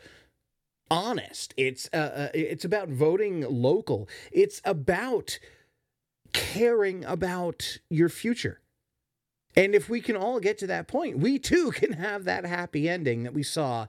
honest. 0.91 1.55
It's 1.57 1.89
uh, 1.93 1.97
uh, 1.97 2.29
it's 2.35 2.65
about 2.65 2.89
voting 2.89 3.43
local. 3.43 4.09
It's 4.33 4.61
about 4.65 5.39
caring 6.33 7.05
about 7.05 7.79
your 7.89 8.09
future. 8.09 8.61
And 9.59 9.75
if 9.75 9.89
we 9.89 10.03
can 10.03 10.17
all 10.17 10.39
get 10.39 10.59
to 10.59 10.67
that 10.67 10.87
point, 10.87 11.19
we 11.19 11.39
too 11.39 11.71
can 11.75 11.95
have 11.95 12.25
that 12.25 12.45
happy 12.45 12.89
ending 12.89 13.23
that 13.23 13.35
we 13.35 13.43
saw 13.43 13.87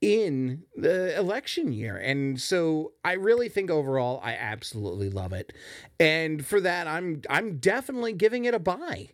in 0.00 0.62
the 0.76 1.16
election 1.18 1.72
year. 1.72 1.96
And 1.96 2.40
so 2.40 2.92
I 3.04 3.12
really 3.12 3.48
think 3.48 3.70
overall 3.70 4.20
I 4.22 4.32
absolutely 4.32 5.10
love 5.10 5.32
it. 5.32 5.52
And 5.98 6.44
for 6.44 6.60
that 6.60 6.86
I'm 6.86 7.22
I'm 7.28 7.58
definitely 7.58 8.12
giving 8.12 8.44
it 8.44 8.54
a 8.54 8.58
buy. 8.58 9.10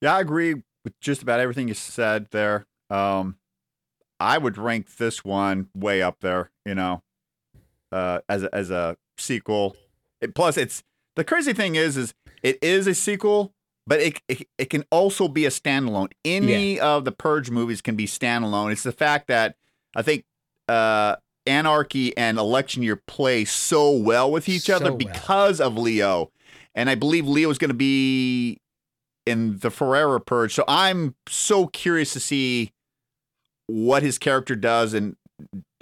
Yeah, 0.00 0.16
I 0.16 0.20
agree 0.20 0.62
with 0.84 0.98
just 1.00 1.22
about 1.22 1.40
everything 1.40 1.68
you 1.68 1.74
said 1.74 2.28
there. 2.30 2.66
Um 2.88 3.36
I 4.18 4.38
would 4.38 4.58
rank 4.58 4.96
this 4.96 5.24
one 5.24 5.68
way 5.74 6.02
up 6.02 6.20
there, 6.20 6.50
you 6.66 6.74
know, 6.74 7.02
uh 7.92 8.20
as 8.28 8.42
a, 8.42 8.54
as 8.54 8.70
a 8.70 8.96
sequel 9.16 9.76
it, 10.20 10.34
plus, 10.34 10.56
it's 10.56 10.82
the 11.16 11.24
crazy 11.24 11.52
thing 11.52 11.74
is, 11.74 11.96
is 11.96 12.14
it 12.42 12.58
is 12.62 12.86
a 12.86 12.94
sequel, 12.94 13.54
but 13.90 14.00
it 14.00 14.22
it, 14.28 14.48
it 14.56 14.70
can 14.70 14.84
also 14.90 15.26
be 15.26 15.44
a 15.44 15.50
standalone. 15.50 16.12
Any 16.24 16.76
yeah. 16.76 16.94
of 16.94 17.04
the 17.04 17.12
Purge 17.12 17.50
movies 17.50 17.82
can 17.82 17.96
be 17.96 18.06
standalone. 18.06 18.70
It's 18.70 18.84
the 18.84 18.92
fact 18.92 19.26
that 19.26 19.56
I 19.96 20.02
think 20.02 20.24
uh, 20.68 21.16
Anarchy 21.44 22.16
and 22.16 22.38
Election 22.38 22.84
Year 22.84 23.02
play 23.08 23.44
so 23.44 23.90
well 23.90 24.30
with 24.30 24.48
each 24.48 24.62
so 24.62 24.76
other 24.76 24.92
because 24.92 25.58
well. 25.58 25.68
of 25.68 25.76
Leo, 25.76 26.30
and 26.72 26.88
I 26.88 26.94
believe 26.94 27.26
Leo 27.26 27.50
is 27.50 27.58
going 27.58 27.70
to 27.70 27.74
be 27.74 28.60
in 29.26 29.58
the 29.58 29.70
Forever 29.70 30.20
Purge. 30.20 30.54
So 30.54 30.62
I'm 30.68 31.16
so 31.28 31.66
curious 31.66 32.12
to 32.12 32.20
see 32.20 32.72
what 33.66 34.04
his 34.04 34.18
character 34.18 34.54
does 34.54 34.94
and 34.94 35.16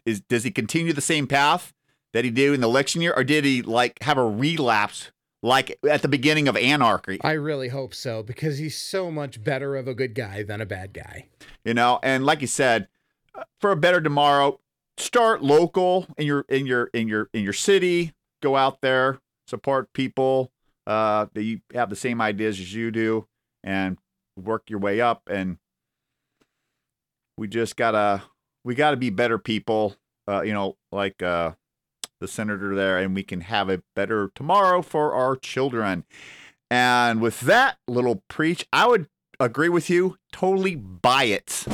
is 0.06 0.22
does 0.22 0.44
he 0.44 0.50
continue 0.50 0.94
the 0.94 1.02
same 1.02 1.26
path 1.26 1.74
that 2.14 2.24
he 2.24 2.30
did 2.30 2.54
in 2.54 2.62
the 2.62 2.68
election 2.68 3.02
year, 3.02 3.12
or 3.14 3.22
did 3.22 3.44
he 3.44 3.60
like 3.60 4.02
have 4.02 4.16
a 4.16 4.26
relapse 4.26 5.10
like 5.42 5.78
at 5.88 6.02
the 6.02 6.08
beginning 6.08 6.48
of 6.48 6.56
Anarchy? 6.56 7.18
I 7.22 7.32
really 7.32 7.68
hope 7.68 7.94
so 7.94 8.22
because 8.22 8.58
he's 8.58 8.76
so 8.76 9.10
much 9.10 9.42
better 9.42 9.76
of 9.76 9.88
a 9.88 9.94
good 9.94 10.14
guy 10.14 10.42
than 10.42 10.60
a 10.60 10.66
bad 10.66 10.92
guy. 10.92 11.28
You 11.64 11.74
know, 11.74 12.00
and 12.02 12.24
like 12.24 12.40
you 12.40 12.46
said, 12.46 12.88
uh, 13.34 13.44
for 13.60 13.70
a 13.70 13.76
better 13.76 14.00
tomorrow, 14.00 14.60
start 14.96 15.42
local 15.42 16.06
in 16.16 16.26
your 16.26 16.44
in 16.48 16.66
your 16.66 16.90
in 16.92 17.08
your 17.08 17.28
in 17.32 17.42
your 17.42 17.52
city. 17.52 18.12
Go 18.42 18.56
out 18.56 18.80
there, 18.80 19.18
support 19.46 19.92
people 19.92 20.52
uh, 20.86 21.26
that 21.34 21.42
you 21.42 21.60
have 21.74 21.90
the 21.90 21.96
same 21.96 22.20
ideas 22.20 22.60
as 22.60 22.72
you 22.72 22.90
do, 22.90 23.26
and 23.64 23.98
work 24.36 24.70
your 24.70 24.78
way 24.78 25.00
up. 25.00 25.22
And 25.30 25.58
we 27.36 27.48
just 27.48 27.76
gotta 27.76 28.22
we 28.64 28.74
gotta 28.74 28.96
be 28.96 29.10
better 29.10 29.38
people. 29.38 29.96
Uh, 30.26 30.42
you 30.42 30.52
know, 30.52 30.76
like 30.92 31.22
uh, 31.22 31.52
the 32.20 32.28
senator 32.28 32.74
there, 32.74 32.98
and 32.98 33.14
we 33.14 33.22
can 33.22 33.42
have 33.42 33.68
a 33.68 33.82
better 33.94 34.30
tomorrow 34.34 34.82
for 34.82 35.14
our 35.14 35.36
children. 35.36 36.04
And 36.70 37.20
with 37.20 37.40
that 37.40 37.78
little 37.86 38.22
preach, 38.28 38.66
I 38.72 38.86
would 38.86 39.06
agree 39.40 39.68
with 39.68 39.88
you. 39.88 40.16
Totally 40.32 40.74
buy 40.74 41.24
it. 41.24 41.64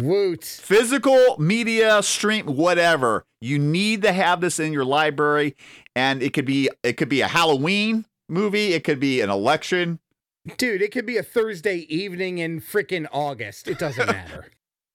Woot. 0.00 0.44
Physical 0.44 1.36
media 1.38 2.02
stream, 2.02 2.46
whatever. 2.46 3.24
You 3.40 3.58
need 3.58 4.02
to 4.02 4.12
have 4.12 4.40
this 4.40 4.60
in 4.60 4.72
your 4.72 4.84
library, 4.84 5.56
and 5.96 6.22
it 6.22 6.32
could 6.32 6.46
be 6.46 6.70
it 6.84 6.92
could 6.94 7.08
be 7.08 7.20
a 7.20 7.28
Halloween 7.28 8.04
movie, 8.28 8.74
it 8.74 8.84
could 8.84 9.00
be 9.00 9.20
an 9.20 9.30
election 9.30 9.98
Dude, 10.56 10.82
it 10.82 10.92
could 10.92 11.06
be 11.06 11.16
a 11.16 11.22
Thursday 11.22 11.78
evening 11.94 12.38
in 12.38 12.60
freaking 12.60 13.06
August. 13.12 13.68
It 13.68 13.78
doesn't 13.78 14.06
matter. 14.10 14.50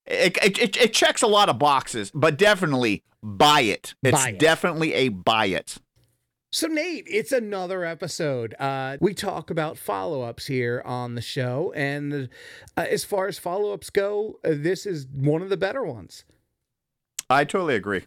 it, 0.05 0.37
it, 0.37 0.77
it, 0.77 0.93
checks 0.93 1.21
a 1.21 1.27
lot 1.27 1.49
of 1.49 1.59
boxes, 1.59 2.11
but 2.13 2.37
definitely 2.37 3.03
buy 3.21 3.61
it. 3.61 3.93
It's 4.03 4.11
buy 4.11 4.29
it. 4.29 4.39
definitely 4.39 4.93
a 4.93 5.09
buy 5.09 5.47
it. 5.47 5.77
So, 6.51 6.67
Nate, 6.67 7.05
it's 7.07 7.31
another 7.31 7.83
episode. 7.83 8.53
Uh, 8.59 8.97
we 9.01 9.15
talk 9.15 9.49
about 9.49 9.77
follow 9.77 10.21
ups 10.21 10.45
here 10.45 10.83
on 10.85 11.15
the 11.15 11.21
show. 11.21 11.73
And 11.75 12.29
uh, 12.77 12.85
as 12.87 13.03
far 13.03 13.27
as 13.27 13.39
follow 13.39 13.73
ups 13.73 13.89
go, 13.89 14.39
uh, 14.43 14.51
this 14.51 14.85
is 14.85 15.07
one 15.07 15.41
of 15.41 15.49
the 15.49 15.57
better 15.57 15.83
ones. 15.83 16.25
I 17.29 17.43
totally 17.43 17.75
agree 17.75 18.03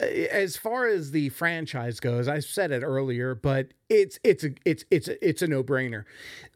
as 0.00 0.56
far 0.56 0.86
as 0.86 1.10
the 1.10 1.28
franchise 1.30 2.00
goes, 2.00 2.28
I 2.28 2.40
said 2.40 2.70
it 2.72 2.82
earlier, 2.82 3.34
but 3.34 3.68
it's 3.88 4.18
it's 4.24 4.44
a 4.44 4.50
it's 4.64 4.84
it's 4.90 5.08
a, 5.08 5.28
it's 5.28 5.42
a 5.42 5.46
no 5.46 5.62
brainer. 5.62 6.04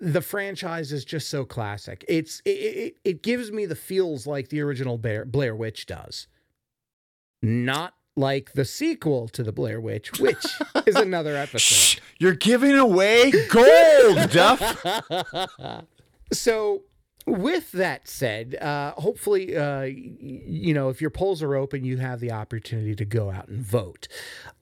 The 0.01 0.21
franchise 0.21 0.93
is 0.93 1.05
just 1.05 1.29
so 1.29 1.45
classic. 1.45 2.05
It's 2.09 2.41
it, 2.45 2.51
it, 2.51 2.97
it 3.05 3.23
gives 3.23 3.53
me 3.53 3.67
the 3.67 3.77
feels 3.77 4.27
like 4.27 4.49
the 4.49 4.61
original 4.61 4.99
Blair, 4.99 5.25
Blair 5.25 5.55
Witch 5.55 5.87
does, 5.87 6.27
not 7.43 7.95
like 8.17 8.53
the 8.55 8.65
sequel 8.65 9.29
to 9.29 9.43
the 9.43 9.53
Blair 9.53 9.81
Witch, 9.81 10.19
which 10.19 10.45
is 10.87 10.97
another 10.97 11.37
episode. 11.37 12.03
You're 12.19 12.35
giving 12.35 12.77
away 12.77 13.31
gold, 13.49 14.31
Duff. 14.31 14.85
so 16.33 16.83
with 17.29 17.73
that 17.73 18.09
said, 18.09 18.57
uh, 18.57 18.93
hopefully, 18.93 19.57
uh, 19.57 19.83
you 19.83 20.73
know, 20.75 20.89
if 20.89 21.01
your 21.01 21.11
polls 21.11 21.43
are 21.43 21.55
open, 21.55 21.85
you 21.85 21.99
have 21.99 22.21
the 22.21 22.33
opportunity 22.33 22.95
to 22.95 23.05
go 23.05 23.31
out 23.31 23.49
and 23.49 23.61
vote 23.61 24.09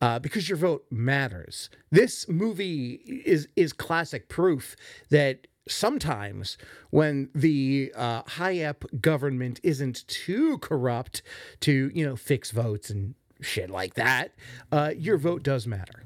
uh, 0.01 0.19
because 0.19 0.49
your 0.49 0.59
vote 0.59 0.85
matters. 0.91 1.71
This 1.91 2.29
movie 2.29 3.23
is 3.25 3.49
is 3.57 3.73
classic 3.73 4.29
proof 4.29 4.77
that 5.11 5.47
sometimes 5.69 6.59
when 6.91 7.29
the 7.35 7.93
uh, 7.95 8.23
high 8.27 8.63
up 8.63 8.85
government 9.01 9.61
isn't 9.63 10.07
too 10.09 10.59
corrupt 10.59 11.23
to 11.61 11.91
you 11.95 12.05
know 12.07 12.17
fix 12.17 12.51
votes 12.51 12.91
and 12.91 13.15
shit 13.41 13.71
like 13.71 13.95
that, 13.95 14.35
uh, 14.73 14.93
your 14.97 15.19
vote 15.19 15.43
does 15.43 15.67
matter, 15.67 16.05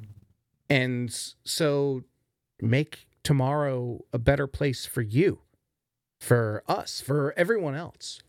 and 0.69 1.33
so 1.45 2.03
make 2.61 3.07
tomorrow 3.23 4.05
a 4.13 4.19
better 4.19 4.47
place 4.47 4.87
for 4.87 5.03
you 5.03 5.41
for 6.21 6.63
us, 6.69 7.01
for 7.01 7.35
everyone 7.37 7.75
else. 7.75 8.23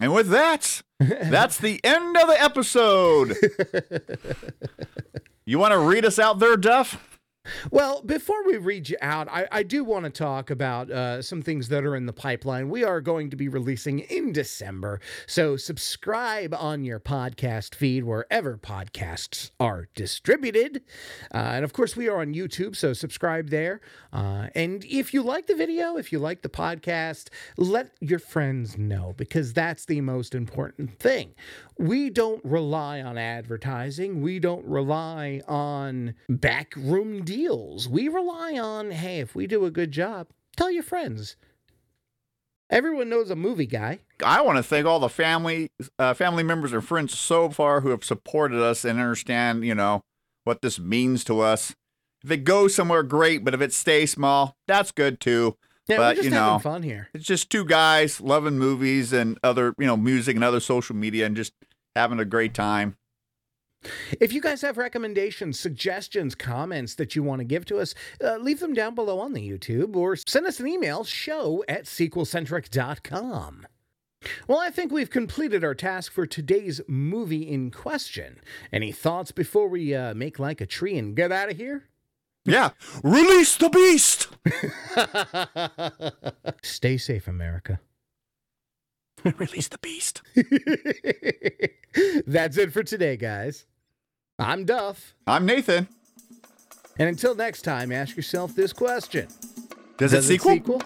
And 0.00 0.12
with 0.12 0.28
that, 0.30 0.82
that's 0.98 1.58
the 1.58 1.80
end 1.84 2.16
of 2.16 2.26
the 2.26 2.42
episode. 2.42 3.36
you 5.46 5.58
want 5.58 5.72
to 5.72 5.78
read 5.78 6.04
us 6.04 6.18
out 6.18 6.40
there, 6.40 6.56
Duff? 6.56 7.13
Well, 7.70 8.00
before 8.02 8.42
we 8.46 8.56
read 8.56 8.88
you 8.88 8.96
out, 9.02 9.28
I, 9.28 9.46
I 9.52 9.62
do 9.62 9.84
want 9.84 10.04
to 10.04 10.10
talk 10.10 10.50
about 10.50 10.90
uh, 10.90 11.20
some 11.20 11.42
things 11.42 11.68
that 11.68 11.84
are 11.84 11.94
in 11.94 12.06
the 12.06 12.12
pipeline. 12.12 12.70
We 12.70 12.84
are 12.84 13.00
going 13.00 13.30
to 13.30 13.36
be 13.36 13.48
releasing 13.48 13.98
in 14.00 14.32
December. 14.32 15.00
So 15.26 15.56
subscribe 15.56 16.54
on 16.54 16.84
your 16.84 17.00
podcast 17.00 17.74
feed 17.74 18.04
wherever 18.04 18.56
podcasts 18.56 19.50
are 19.60 19.88
distributed. 19.94 20.82
Uh, 21.34 21.52
and 21.54 21.64
of 21.64 21.72
course, 21.74 21.96
we 21.96 22.08
are 22.08 22.20
on 22.20 22.32
YouTube, 22.32 22.76
so 22.76 22.92
subscribe 22.92 23.50
there. 23.50 23.80
Uh, 24.12 24.48
and 24.54 24.84
if 24.86 25.12
you 25.12 25.22
like 25.22 25.46
the 25.46 25.54
video, 25.54 25.96
if 25.96 26.12
you 26.12 26.18
like 26.18 26.42
the 26.42 26.48
podcast, 26.48 27.28
let 27.58 27.90
your 28.00 28.18
friends 28.18 28.78
know 28.78 29.14
because 29.18 29.52
that's 29.52 29.84
the 29.84 30.00
most 30.00 30.34
important 30.34 30.98
thing. 30.98 31.34
We 31.76 32.08
don't 32.08 32.44
rely 32.44 33.02
on 33.02 33.18
advertising, 33.18 34.22
we 34.22 34.38
don't 34.38 34.64
rely 34.64 35.42
on 35.46 36.14
backroom 36.28 37.24
deals. 37.24 37.33
We 37.88 38.08
rely 38.08 38.58
on, 38.58 38.90
hey, 38.90 39.20
if 39.20 39.34
we 39.34 39.46
do 39.46 39.64
a 39.64 39.70
good 39.70 39.90
job, 39.90 40.28
tell 40.56 40.70
your 40.70 40.82
friends. 40.82 41.36
Everyone 42.70 43.08
knows 43.08 43.30
a 43.30 43.36
movie 43.36 43.66
guy. 43.66 44.00
I 44.24 44.40
want 44.40 44.56
to 44.56 44.62
thank 44.62 44.86
all 44.86 44.98
the 45.00 45.08
family, 45.08 45.70
uh, 45.98 46.14
family 46.14 46.42
members 46.42 46.72
and 46.72 46.84
friends 46.84 47.16
so 47.16 47.50
far 47.50 47.80
who 47.82 47.90
have 47.90 48.04
supported 48.04 48.60
us 48.60 48.84
and 48.84 48.98
understand, 48.98 49.64
you 49.64 49.74
know, 49.74 50.02
what 50.44 50.62
this 50.62 50.78
means 50.78 51.24
to 51.24 51.40
us. 51.40 51.74
If 52.22 52.30
it 52.30 52.44
goes 52.44 52.74
somewhere, 52.74 53.02
great, 53.02 53.44
but 53.44 53.52
if 53.52 53.60
it 53.60 53.72
stays 53.72 54.12
small, 54.12 54.56
that's 54.66 54.92
good 54.92 55.20
too. 55.20 55.56
Yeah, 55.86 55.98
but 55.98 56.02
we're 56.02 56.22
just 56.22 56.24
you 56.24 56.34
having 56.34 56.54
know, 56.54 56.58
fun 56.58 56.82
here. 56.82 57.08
it's 57.12 57.26
just 57.26 57.50
two 57.50 57.66
guys 57.66 58.20
loving 58.20 58.58
movies 58.58 59.12
and 59.12 59.38
other, 59.44 59.74
you 59.78 59.86
know, 59.86 59.98
music 59.98 60.34
and 60.34 60.44
other 60.44 60.60
social 60.60 60.96
media 60.96 61.26
and 61.26 61.36
just 61.36 61.52
having 61.94 62.18
a 62.18 62.24
great 62.24 62.54
time. 62.54 62.96
If 64.20 64.32
you 64.32 64.40
guys 64.40 64.62
have 64.62 64.78
recommendations, 64.78 65.58
suggestions, 65.58 66.34
comments 66.34 66.94
that 66.96 67.14
you 67.14 67.22
want 67.22 67.40
to 67.40 67.44
give 67.44 67.64
to 67.66 67.78
us, 67.78 67.94
uh, 68.22 68.36
leave 68.36 68.60
them 68.60 68.74
down 68.74 68.94
below 68.94 69.18
on 69.20 69.32
the 69.32 69.48
YouTube 69.48 69.96
or 69.96 70.16
send 70.16 70.46
us 70.46 70.60
an 70.60 70.66
email 70.66 71.04
show 71.04 71.64
at 71.68 71.84
sequelcentric.com. 71.84 73.66
Well, 74.48 74.58
I 74.58 74.70
think 74.70 74.90
we've 74.90 75.10
completed 75.10 75.62
our 75.64 75.74
task 75.74 76.10
for 76.12 76.26
today's 76.26 76.80
movie 76.88 77.48
in 77.48 77.70
question. 77.70 78.40
Any 78.72 78.90
thoughts 78.90 79.32
before 79.32 79.68
we 79.68 79.94
uh, 79.94 80.14
make 80.14 80.38
like 80.38 80.60
a 80.60 80.66
tree 80.66 80.96
and 80.96 81.14
get 81.14 81.30
out 81.30 81.50
of 81.50 81.56
here? 81.56 81.84
Yeah, 82.46 82.70
release 83.02 83.56
the 83.56 83.70
beast. 83.70 84.28
Stay 86.62 86.96
safe, 86.98 87.26
America. 87.26 87.80
release 89.38 89.68
the 89.68 89.78
beast. 89.78 90.20
That's 92.26 92.58
it 92.58 92.72
for 92.72 92.82
today, 92.82 93.16
guys. 93.16 93.64
I'm 94.38 94.64
Duff. 94.64 95.14
I'm 95.28 95.46
Nathan. 95.46 95.86
And 96.98 97.08
until 97.08 97.36
next 97.36 97.62
time, 97.62 97.92
ask 97.92 98.16
yourself 98.16 98.54
this 98.54 98.72
question 98.72 99.28
Does, 99.96 100.12
it 100.12 100.22
sequel? 100.24 100.54
sequel? 100.54 100.82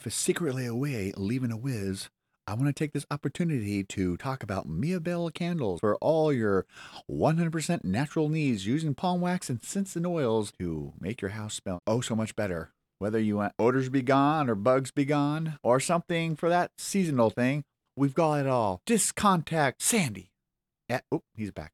Duff 0.00 0.06
is 0.06 0.14
secretly 0.14 0.64
away 0.64 1.12
leaving 1.14 1.52
a 1.52 1.58
whiz, 1.58 2.08
I 2.46 2.54
want 2.54 2.68
to 2.68 2.72
take 2.72 2.94
this 2.94 3.04
opportunity 3.10 3.84
to 3.84 4.16
talk 4.16 4.42
about 4.42 4.66
Mia 4.66 4.98
Bell 4.98 5.28
candles 5.28 5.80
for 5.80 5.96
all 5.96 6.32
your 6.32 6.64
100% 7.10 7.84
natural 7.84 8.30
needs 8.30 8.66
using 8.66 8.94
palm 8.94 9.20
wax 9.20 9.50
and 9.50 9.62
scents 9.62 9.96
and 9.96 10.06
oils 10.06 10.52
to 10.58 10.94
make 10.98 11.20
your 11.20 11.32
house 11.32 11.52
smell 11.52 11.80
oh 11.86 12.00
so 12.00 12.16
much 12.16 12.34
better. 12.34 12.70
Whether 12.98 13.18
you 13.18 13.36
want 13.36 13.52
odors 13.58 13.90
be 13.90 14.00
gone 14.00 14.48
or 14.48 14.54
bugs 14.54 14.90
be 14.90 15.04
gone 15.04 15.58
or 15.62 15.80
something 15.80 16.34
for 16.34 16.48
that 16.48 16.70
seasonal 16.78 17.28
thing, 17.28 17.64
we've 17.94 18.14
got 18.14 18.40
it 18.40 18.46
all. 18.46 18.80
Just 18.86 19.14
contact 19.16 19.82
Sandy. 19.82 20.30
At, 20.88 21.04
oh, 21.12 21.24
he's 21.34 21.50
back. 21.50 21.72